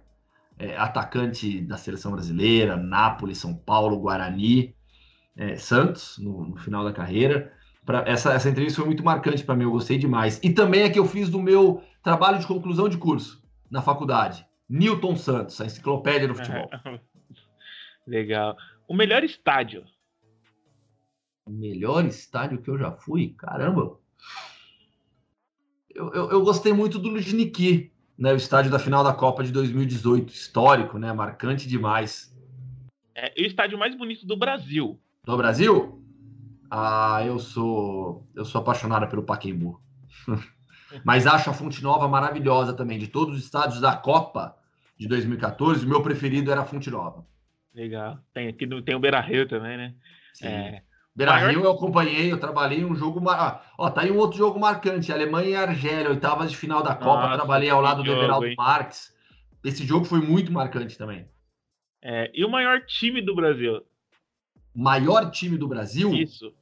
é, 0.61 0.77
atacante 0.77 1.59
da 1.63 1.79
seleção 1.79 2.13
brasileira, 2.13 2.77
Nápoles, 2.77 3.39
São 3.39 3.55
Paulo, 3.55 3.99
Guarani, 3.99 4.77
é, 5.35 5.57
Santos, 5.57 6.19
no, 6.19 6.49
no, 6.49 6.57
final 6.57 6.85
da 6.85 6.93
carreira. 6.93 7.51
Pra, 7.85 8.05
essa, 8.07 8.35
essa 8.35 8.51
entrevista 8.51 8.77
foi 8.77 8.87
muito 8.87 9.03
marcante 9.03 9.43
para 9.43 9.57
mim, 9.57 9.65
eu 9.65 9.71
gostei 9.71 9.97
demais. 9.97 10.39
E 10.43 10.51
também 10.51 10.83
é 10.83 10.91
que 10.91 10.99
eu 10.99 11.07
fiz 11.07 11.31
do 11.31 11.41
meu 11.41 11.83
trabalho 12.03 12.39
de 12.39 12.47
conclusão 12.47 12.91
de 12.91 12.99
curso 12.99 13.43
na 13.71 13.81
faculdade. 13.81 14.47
Newton 14.69 15.17
Santos, 15.17 15.59
a 15.63 15.65
enciclopédia 15.65 16.29
do 16.29 16.35
futebol. 16.35 16.69
Legal. 18.07 18.55
O 18.87 18.95
melhor 18.95 19.25
estádio? 19.25 19.85
O 21.47 21.51
melhor 21.51 22.05
estádio 22.05 22.61
que 22.61 22.69
eu 22.69 22.79
já 22.79 22.93
fui? 22.93 23.35
Caramba! 23.39 23.99
Eu, 25.89 26.13
eu, 26.13 26.31
eu 26.33 26.43
gostei 26.43 26.73
muito 26.73 26.99
do 26.99 27.09
Lujniki, 27.09 27.90
né? 28.21 28.35
O 28.35 28.37
estádio 28.37 28.71
da 28.71 28.79
final 28.79 29.03
da 29.03 29.15
Copa 29.15 29.43
de 29.43 29.51
2018. 29.51 30.31
Histórico, 30.31 30.99
né? 30.99 31.11
Marcante 31.13 31.67
demais. 31.67 32.37
É, 33.15 33.33
o 33.39 33.45
estádio 33.45 33.79
mais 33.79 33.97
bonito 33.97 34.27
do 34.27 34.37
Brasil? 34.37 35.01
Do 35.25 35.37
Brasil? 35.39 36.05
Ah, 36.71 37.23
eu 37.25 37.39
sou 37.39 38.29
eu 38.35 38.45
sou 38.45 38.61
apaixonado 38.61 39.09
pelo 39.09 39.23
Pacaembu. 39.23 39.81
Mas 41.05 41.27
acho 41.27 41.49
a 41.49 41.53
Fonte 41.53 41.83
Nova 41.83 42.07
maravilhosa 42.07 42.75
também. 42.75 42.99
De 42.99 43.09
todos 43.09 43.37
os 43.37 43.45
estádios 43.45 43.81
da 43.81 43.97
Copa 43.97 44.57
de 44.99 45.09
2014, 45.09 45.87
o 45.87 45.89
meu 45.89 46.03
preferido 46.03 46.51
era 46.51 46.61
a 46.61 46.65
Fonte 46.65 46.91
Nova. 46.91 47.25
Legal. 47.75 48.19
Tem 48.35 48.49
aqui 48.49 48.67
tem 48.83 48.95
o 48.95 49.01
Beira 49.01 49.21
Rio 49.21 49.49
também, 49.49 49.77
né? 49.77 49.95
Sim. 50.35 50.47
É... 50.47 50.83
Beira 51.15 51.37
Rio 51.37 51.65
eu 51.65 51.73
acompanhei, 51.73 52.33
eu 52.33 52.39
trabalhei 52.39 52.85
um 52.85 52.95
jogo. 52.95 53.21
Mar... 53.21 53.73
Ó, 53.77 53.91
tá 53.91 54.03
aí 54.03 54.11
um 54.11 54.19
outro 54.19 54.39
jogo 54.39 54.59
marcante: 54.59 55.13
Alemanha 55.13 55.49
e 55.49 55.57
Argélia, 55.57 56.11
oitavas 56.11 56.51
de 56.51 56.57
final 56.57 56.83
da 56.83 56.95
Copa. 56.95 57.23
Nossa, 57.23 57.37
trabalhei 57.37 57.69
ao 57.69 57.81
lado 57.81 58.03
do 58.03 58.11
Everaldo 58.11 58.55
Marques. 58.57 59.13
Esse 59.65 59.85
jogo 59.85 60.05
foi 60.05 60.21
muito 60.21 60.53
marcante 60.53 60.97
também. 60.97 61.29
É, 62.03 62.31
e 62.33 62.45
o 62.45 62.51
maior 62.51 62.85
time 62.87 63.21
do 63.21 63.35
Brasil? 63.35 63.83
Maior 64.75 65.31
time 65.31 65.59
do 65.59 65.69
Brasil? 65.69 66.15
Isso. 66.15 66.55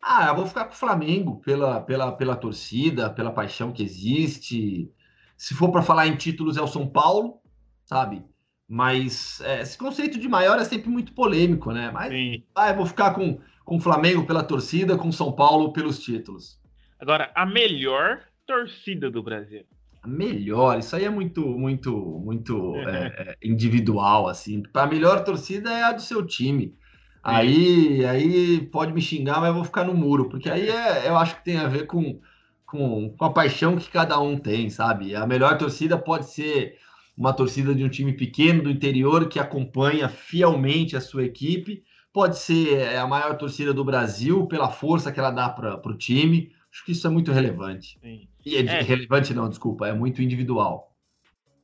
Ah, 0.00 0.28
eu 0.28 0.36
vou 0.36 0.46
ficar 0.46 0.66
com 0.66 0.72
o 0.72 0.76
Flamengo 0.76 1.40
pela, 1.40 1.80
pela, 1.80 2.12
pela 2.12 2.36
torcida, 2.36 3.10
pela 3.10 3.32
paixão 3.32 3.72
que 3.72 3.82
existe. 3.82 4.92
Se 5.36 5.54
for 5.54 5.72
para 5.72 5.82
falar 5.82 6.06
em 6.06 6.16
títulos, 6.16 6.56
é 6.56 6.62
o 6.62 6.68
São 6.68 6.86
Paulo, 6.88 7.40
sabe? 7.84 8.24
Mas 8.68 9.40
é, 9.40 9.62
esse 9.62 9.78
conceito 9.78 10.18
de 10.18 10.28
maior 10.28 10.58
é 10.58 10.64
sempre 10.64 10.90
muito 10.90 11.14
polêmico, 11.14 11.72
né? 11.72 11.90
Mas 11.90 12.42
ah, 12.54 12.68
eu 12.68 12.76
vou 12.76 12.84
ficar 12.84 13.14
com, 13.14 13.40
com 13.64 13.76
o 13.76 13.80
Flamengo 13.80 14.26
pela 14.26 14.42
torcida, 14.42 14.98
com 14.98 15.08
o 15.08 15.12
São 15.12 15.32
Paulo 15.32 15.72
pelos 15.72 15.98
títulos. 15.98 16.60
Agora, 17.00 17.32
a 17.34 17.46
melhor 17.46 18.20
torcida 18.46 19.10
do 19.10 19.22
Brasil. 19.22 19.64
A 20.02 20.06
melhor, 20.06 20.78
isso 20.78 20.94
aí 20.94 21.04
é 21.04 21.10
muito, 21.10 21.46
muito, 21.46 21.92
muito 22.22 22.76
é, 22.76 23.06
é, 23.32 23.36
individual, 23.42 24.28
assim. 24.28 24.62
A 24.74 24.86
melhor 24.86 25.24
torcida 25.24 25.70
é 25.70 25.84
a 25.84 25.92
do 25.92 26.02
seu 26.02 26.26
time. 26.26 26.76
Aí, 27.22 28.04
aí 28.06 28.60
pode 28.66 28.92
me 28.92 29.00
xingar, 29.00 29.40
mas 29.40 29.48
eu 29.48 29.54
vou 29.54 29.64
ficar 29.64 29.84
no 29.84 29.94
muro, 29.94 30.28
porque 30.28 30.48
aí 30.48 30.68
é, 30.68 31.08
eu 31.08 31.16
acho 31.16 31.36
que 31.36 31.44
tem 31.44 31.58
a 31.58 31.66
ver 31.66 31.86
com, 31.86 32.20
com, 32.64 33.14
com 33.16 33.24
a 33.24 33.32
paixão 33.32 33.76
que 33.76 33.90
cada 33.90 34.18
um 34.20 34.38
tem, 34.38 34.70
sabe? 34.70 35.14
A 35.14 35.26
melhor 35.26 35.58
torcida 35.58 35.98
pode 35.98 36.30
ser 36.30 36.78
uma 37.18 37.32
torcida 37.32 37.74
de 37.74 37.82
um 37.82 37.88
time 37.88 38.12
pequeno 38.12 38.62
do 38.62 38.70
interior 38.70 39.28
que 39.28 39.40
acompanha 39.40 40.08
fielmente 40.08 40.96
a 40.96 41.00
sua 41.00 41.24
equipe, 41.24 41.82
pode 42.12 42.38
ser 42.38 42.78
é, 42.78 42.96
a 42.96 43.06
maior 43.08 43.36
torcida 43.36 43.74
do 43.74 43.84
Brasil 43.84 44.46
pela 44.46 44.70
força 44.70 45.10
que 45.10 45.18
ela 45.18 45.32
dá 45.32 45.48
para 45.48 45.74
o 45.84 45.98
time. 45.98 46.52
Acho 46.72 46.84
que 46.84 46.92
isso 46.92 47.08
é 47.08 47.10
muito 47.10 47.32
relevante. 47.32 47.98
Sim. 48.00 48.28
E 48.46 48.56
é, 48.56 48.64
é, 48.64 48.82
relevante, 48.82 49.34
não, 49.34 49.48
desculpa, 49.48 49.88
é 49.88 49.92
muito 49.92 50.22
individual. 50.22 50.94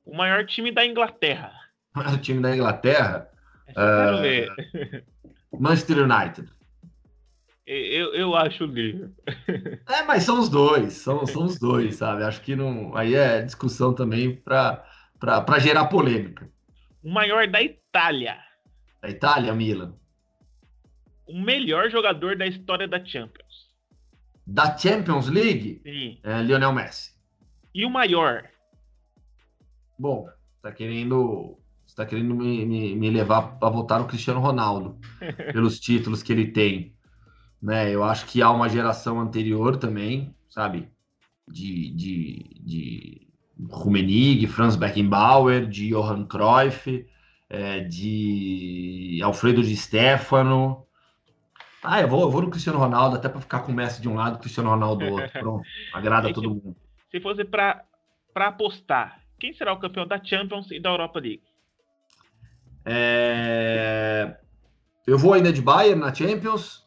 O 0.04 0.16
maior 0.16 0.44
time 0.44 0.72
da 0.72 0.84
Inglaterra. 0.84 1.52
O 1.94 2.00
maior 2.00 2.18
time 2.18 2.42
da 2.42 2.54
Inglaterra? 2.54 3.30
Uh, 3.70 5.02
Manchester 5.56 5.98
United. 5.98 6.48
Eu, 7.64 8.12
eu 8.12 8.34
acho 8.34 8.66
livre. 8.66 9.10
É, 9.88 10.02
mas 10.02 10.24
são 10.24 10.40
os 10.40 10.48
dois, 10.48 10.94
são, 10.94 11.24
são 11.26 11.44
os 11.44 11.58
dois, 11.58 11.94
sabe? 11.94 12.24
Acho 12.24 12.42
que 12.42 12.54
não. 12.54 12.94
Aí 12.94 13.14
é 13.14 13.40
discussão 13.40 13.94
também 13.94 14.34
para 14.34 14.84
gerar 15.60 15.86
polêmica. 15.86 16.50
O 17.02 17.10
maior 17.10 17.46
da 17.48 17.62
Itália. 17.62 18.38
Da 19.02 19.08
Itália, 19.08 19.54
Milan. 19.54 19.94
O 21.26 21.40
melhor 21.40 21.90
jogador 21.90 22.36
da 22.36 22.46
história 22.46 22.86
da 22.86 23.04
Champions. 23.04 23.74
Da 24.46 24.76
Champions 24.76 25.28
League? 25.28 25.80
Sim. 25.82 26.18
É 26.22 26.42
Lionel 26.42 26.72
Messi. 26.72 27.14
E 27.74 27.84
o 27.84 27.90
maior? 27.90 28.48
Bom, 29.98 30.26
tá 30.62 30.70
querendo. 30.70 31.58
Você 31.86 31.96
tá 31.96 32.06
querendo 32.06 32.34
me, 32.34 32.64
me, 32.66 32.96
me 32.96 33.10
levar 33.10 33.58
para 33.58 33.70
votar 33.70 34.00
no 34.00 34.06
Cristiano 34.06 34.40
Ronaldo 34.40 34.98
pelos 35.52 35.78
títulos 35.80 36.22
que 36.22 36.32
ele 36.32 36.50
tem 36.50 36.94
né? 37.64 37.94
Eu 37.94 38.04
acho 38.04 38.26
que 38.26 38.42
há 38.42 38.50
uma 38.50 38.68
geração 38.68 39.18
anterior 39.18 39.78
também, 39.78 40.36
sabe? 40.50 40.86
De, 41.48 41.90
de, 41.96 42.60
de 42.62 43.23
Rummenigge, 43.70 44.46
Franz 44.46 44.76
Beckenbauer, 44.76 45.66
de 45.66 45.90
Johann 45.90 46.26
Cruyff, 46.26 47.06
é, 47.48 47.80
de 47.80 49.20
Alfredo 49.22 49.62
Di 49.62 49.76
Stefano. 49.76 50.86
Ah, 51.82 52.00
eu 52.00 52.08
vou, 52.08 52.22
eu 52.22 52.30
vou 52.30 52.42
no 52.42 52.50
Cristiano 52.50 52.78
Ronaldo, 52.78 53.16
até 53.16 53.28
para 53.28 53.40
ficar 53.40 53.60
com 53.60 53.72
o 53.72 53.74
Messi 53.74 54.00
de 54.00 54.08
um 54.08 54.14
lado 54.14 54.36
e 54.36 54.38
o 54.38 54.40
Cristiano 54.40 54.70
Ronaldo 54.70 55.04
do 55.04 55.12
outro. 55.12 55.30
Pronto, 55.38 55.64
agrada 55.92 56.32
todo 56.32 56.50
mundo. 56.50 56.76
Se 57.10 57.20
fosse 57.20 57.44
para 57.44 57.84
apostar, 58.34 59.20
quem 59.38 59.52
será 59.52 59.72
o 59.72 59.78
campeão 59.78 60.06
da 60.06 60.22
Champions 60.22 60.70
e 60.70 60.80
da 60.80 60.90
Europa 60.90 61.20
League? 61.20 61.42
É... 62.84 64.36
Eu 65.06 65.18
vou 65.18 65.34
ainda 65.34 65.52
de 65.52 65.60
Bayern 65.60 66.00
na 66.00 66.12
Champions, 66.12 66.84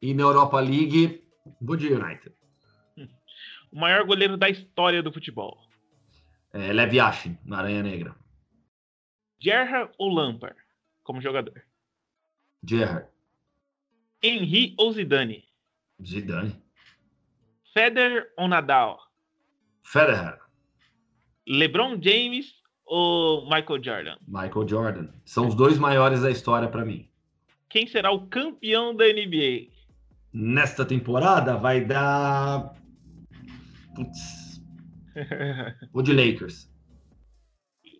e 0.00 0.14
na 0.14 0.22
Europa 0.22 0.60
League, 0.60 1.22
vou 1.60 1.76
de 1.76 1.92
United. 1.92 2.34
O 3.72 3.78
maior 3.78 4.04
goleiro 4.04 4.36
da 4.36 4.48
história 4.48 5.02
do 5.02 5.12
futebol. 5.12 5.65
É, 6.56 6.72
Lev 6.72 6.94
Yashin, 6.94 7.36
na 7.44 7.58
Aranha 7.58 7.82
Negra. 7.82 8.16
Gerrard 9.38 9.92
ou 9.98 10.08
Lampard, 10.08 10.56
como 11.02 11.20
jogador? 11.20 11.62
Gerrard. 12.66 13.06
Henry 14.22 14.74
ou 14.78 14.92
Zidane? 14.92 15.44
Zidane. 16.02 16.56
Federer 17.74 18.32
ou 18.38 18.48
Nadal? 18.48 18.98
Federer. 19.84 20.38
LeBron 21.46 22.00
James 22.00 22.54
ou 22.86 23.44
Michael 23.44 23.84
Jordan? 23.84 24.16
Michael 24.26 24.68
Jordan. 24.68 25.08
São 25.24 25.46
os 25.46 25.54
dois 25.54 25.78
maiores 25.78 26.22
da 26.22 26.30
história 26.30 26.68
para 26.68 26.84
mim. 26.84 27.08
Quem 27.68 27.86
será 27.86 28.10
o 28.10 28.26
campeão 28.28 28.96
da 28.96 29.04
NBA? 29.04 29.76
nesta 30.36 30.84
temporada 30.84 31.56
vai 31.56 31.82
dar. 31.82 32.74
Putz. 33.94 34.45
o 35.92 36.02
de 36.02 36.12
Lakers. 36.12 36.70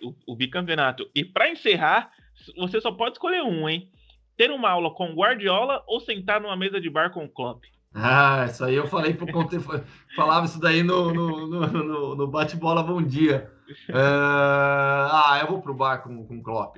O, 0.02 0.32
o 0.32 0.36
bicampeonato. 0.36 1.08
E 1.14 1.24
para 1.24 1.50
encerrar, 1.50 2.10
você 2.56 2.80
só 2.80 2.92
pode 2.92 3.14
escolher 3.14 3.42
um, 3.42 3.68
hein? 3.68 3.90
Ter 4.36 4.50
uma 4.50 4.70
aula 4.70 4.92
com 4.94 5.14
Guardiola 5.14 5.82
ou 5.86 6.00
sentar 6.00 6.40
numa 6.40 6.56
mesa 6.56 6.80
de 6.80 6.90
bar 6.90 7.10
com 7.10 7.24
o 7.24 7.28
Klopp? 7.28 7.64
Ah, 7.94 8.44
isso 8.46 8.62
aí 8.62 8.74
eu 8.74 8.86
falei 8.86 9.14
pro 9.14 9.32
Conte, 9.32 9.56
falava 10.14 10.44
isso 10.44 10.60
daí 10.60 10.82
no, 10.82 11.14
no, 11.14 11.46
no, 11.46 12.14
no 12.14 12.26
bate-bola 12.26 12.82
Bom 12.82 13.02
Dia. 13.02 13.50
Uh, 13.88 13.94
ah, 13.96 15.38
eu 15.40 15.46
vou 15.46 15.62
pro 15.62 15.74
bar 15.74 16.02
com, 16.02 16.26
com 16.26 16.36
o 16.36 16.42
Klopp. 16.42 16.76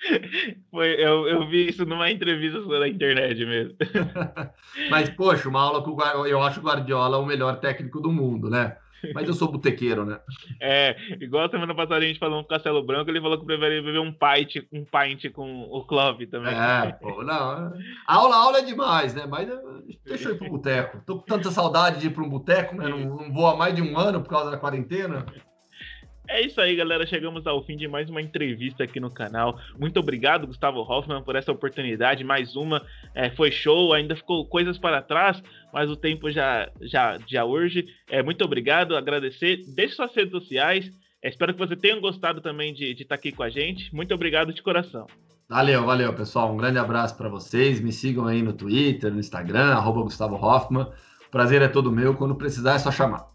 Foi, 0.70 0.88
eu, 0.94 1.26
eu 1.28 1.48
vi 1.48 1.68
isso 1.68 1.84
numa 1.84 2.10
entrevista 2.10 2.60
na 2.60 2.88
internet 2.88 3.44
mesmo. 3.44 3.74
Mas, 4.90 5.08
poxa, 5.10 5.48
uma 5.48 5.60
aula 5.60 5.82
com 5.82 5.90
o 5.90 6.26
eu 6.26 6.42
acho 6.42 6.60
o 6.60 6.62
Guardiola 6.62 7.18
o 7.18 7.26
melhor 7.26 7.60
técnico 7.60 8.00
do 8.00 8.12
mundo, 8.12 8.50
né? 8.50 8.76
Mas 9.12 9.28
eu 9.28 9.34
sou 9.34 9.50
botequeiro, 9.50 10.04
né? 10.04 10.18
É, 10.60 10.96
igual 11.20 11.44
a 11.44 11.50
semana 11.50 11.74
passada 11.74 11.96
a 11.96 12.00
gente 12.00 12.18
falou 12.18 12.38
com 12.38 12.46
o 12.46 12.48
Castelo 12.48 12.82
Branco, 12.82 13.10
ele 13.10 13.20
falou 13.20 13.38
que 13.38 13.44
preferia 13.44 13.82
beber 13.82 13.98
um 13.98 14.12
pint, 14.12 14.64
um 14.72 14.84
pint 14.84 15.30
com 15.32 15.62
o 15.62 15.84
clube 15.84 16.26
também. 16.26 16.54
É, 16.54 16.92
pô, 16.92 17.22
não. 17.22 17.72
Aula, 18.06 18.36
aula 18.36 18.58
é 18.58 18.62
demais, 18.62 19.14
né? 19.14 19.26
Mas 19.28 19.48
deixa 20.04 20.28
eu 20.28 20.34
ir 20.34 20.38
pro 20.38 20.48
boteco. 20.48 21.02
Tô 21.04 21.18
com 21.18 21.26
tanta 21.26 21.50
saudade 21.50 22.00
de 22.00 22.06
ir 22.06 22.10
para 22.10 22.22
um 22.22 22.28
boteco, 22.28 22.76
né? 22.76 22.88
Não, 22.88 22.98
não 22.98 23.32
vou 23.32 23.46
há 23.46 23.56
mais 23.56 23.74
de 23.74 23.82
um 23.82 23.98
ano 23.98 24.22
por 24.22 24.30
causa 24.30 24.50
da 24.50 24.56
quarentena. 24.56 25.26
É 26.26 26.40
isso 26.40 26.60
aí, 26.60 26.74
galera. 26.74 27.06
Chegamos 27.06 27.46
ao 27.46 27.62
fim 27.64 27.76
de 27.76 27.86
mais 27.86 28.08
uma 28.08 28.20
entrevista 28.20 28.84
aqui 28.84 28.98
no 28.98 29.10
canal. 29.10 29.58
Muito 29.78 30.00
obrigado, 30.00 30.46
Gustavo 30.46 30.80
Hoffman, 30.80 31.22
por 31.22 31.36
essa 31.36 31.52
oportunidade. 31.52 32.24
Mais 32.24 32.56
uma. 32.56 32.82
É, 33.14 33.30
foi 33.30 33.50
show, 33.50 33.92
ainda 33.92 34.16
ficou 34.16 34.46
coisas 34.46 34.78
para 34.78 35.02
trás, 35.02 35.42
mas 35.72 35.90
o 35.90 35.96
tempo 35.96 36.30
já, 36.30 36.70
já, 36.80 37.18
já 37.26 37.44
urge. 37.44 37.86
É, 38.08 38.22
muito 38.22 38.42
obrigado, 38.42 38.96
agradecer. 38.96 39.62
Deixe 39.74 39.94
suas 39.94 40.14
redes 40.14 40.32
sociais. 40.32 40.90
É, 41.22 41.28
espero 41.28 41.52
que 41.52 41.58
você 41.58 41.76
tenha 41.76 42.00
gostado 42.00 42.40
também 42.40 42.72
de 42.72 42.92
estar 42.92 43.08
tá 43.08 43.14
aqui 43.16 43.30
com 43.30 43.42
a 43.42 43.50
gente. 43.50 43.94
Muito 43.94 44.14
obrigado 44.14 44.52
de 44.52 44.62
coração. 44.62 45.06
Valeu, 45.46 45.84
valeu, 45.84 46.12
pessoal. 46.14 46.52
Um 46.52 46.56
grande 46.56 46.78
abraço 46.78 47.16
para 47.16 47.28
vocês. 47.28 47.80
Me 47.80 47.92
sigam 47.92 48.26
aí 48.26 48.42
no 48.42 48.54
Twitter, 48.54 49.12
no 49.12 49.20
Instagram, 49.20 49.78
Gustavo 49.82 50.36
Hoffman. 50.36 50.86
Prazer 51.30 51.60
é 51.60 51.68
todo 51.68 51.92
meu. 51.92 52.14
Quando 52.14 52.34
precisar, 52.34 52.74
é 52.74 52.78
só 52.78 52.90
chamar. 52.90 53.33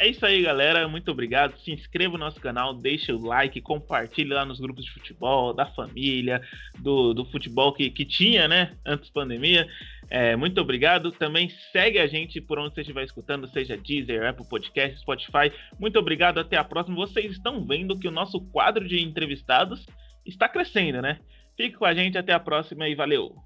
É 0.00 0.08
isso 0.08 0.26
aí, 0.26 0.42
galera. 0.42 0.88
Muito 0.88 1.10
obrigado. 1.10 1.56
Se 1.58 1.70
inscreva 1.70 2.14
no 2.14 2.24
nosso 2.24 2.40
canal, 2.40 2.74
deixe 2.74 3.12
o 3.12 3.18
like, 3.18 3.60
compartilhe 3.60 4.30
lá 4.30 4.44
nos 4.44 4.58
grupos 4.58 4.84
de 4.84 4.90
futebol, 4.90 5.54
da 5.54 5.66
família, 5.66 6.42
do, 6.80 7.14
do 7.14 7.24
futebol 7.24 7.72
que, 7.72 7.88
que 7.90 8.04
tinha, 8.04 8.48
né? 8.48 8.76
Antes 8.84 9.08
da 9.08 9.20
pandemia. 9.20 9.68
É, 10.10 10.34
muito 10.34 10.60
obrigado. 10.60 11.12
Também 11.12 11.48
segue 11.70 12.00
a 12.00 12.08
gente 12.08 12.40
por 12.40 12.58
onde 12.58 12.74
você 12.74 12.80
estiver 12.80 13.04
escutando, 13.04 13.48
seja 13.48 13.76
Deezer, 13.76 14.26
Apple 14.26 14.48
Podcast, 14.48 14.98
Spotify. 14.98 15.52
Muito 15.78 15.96
obrigado. 15.98 16.38
Até 16.38 16.56
a 16.56 16.64
próxima. 16.64 16.96
Vocês 16.96 17.30
estão 17.30 17.64
vendo 17.64 17.98
que 17.98 18.08
o 18.08 18.12
nosso 18.12 18.40
quadro 18.50 18.88
de 18.88 19.00
entrevistados 19.00 19.86
está 20.26 20.48
crescendo, 20.48 21.00
né? 21.02 21.20
Fique 21.56 21.76
com 21.76 21.84
a 21.84 21.94
gente. 21.94 22.18
Até 22.18 22.32
a 22.32 22.40
próxima 22.40 22.88
e 22.88 22.96
valeu! 22.96 23.43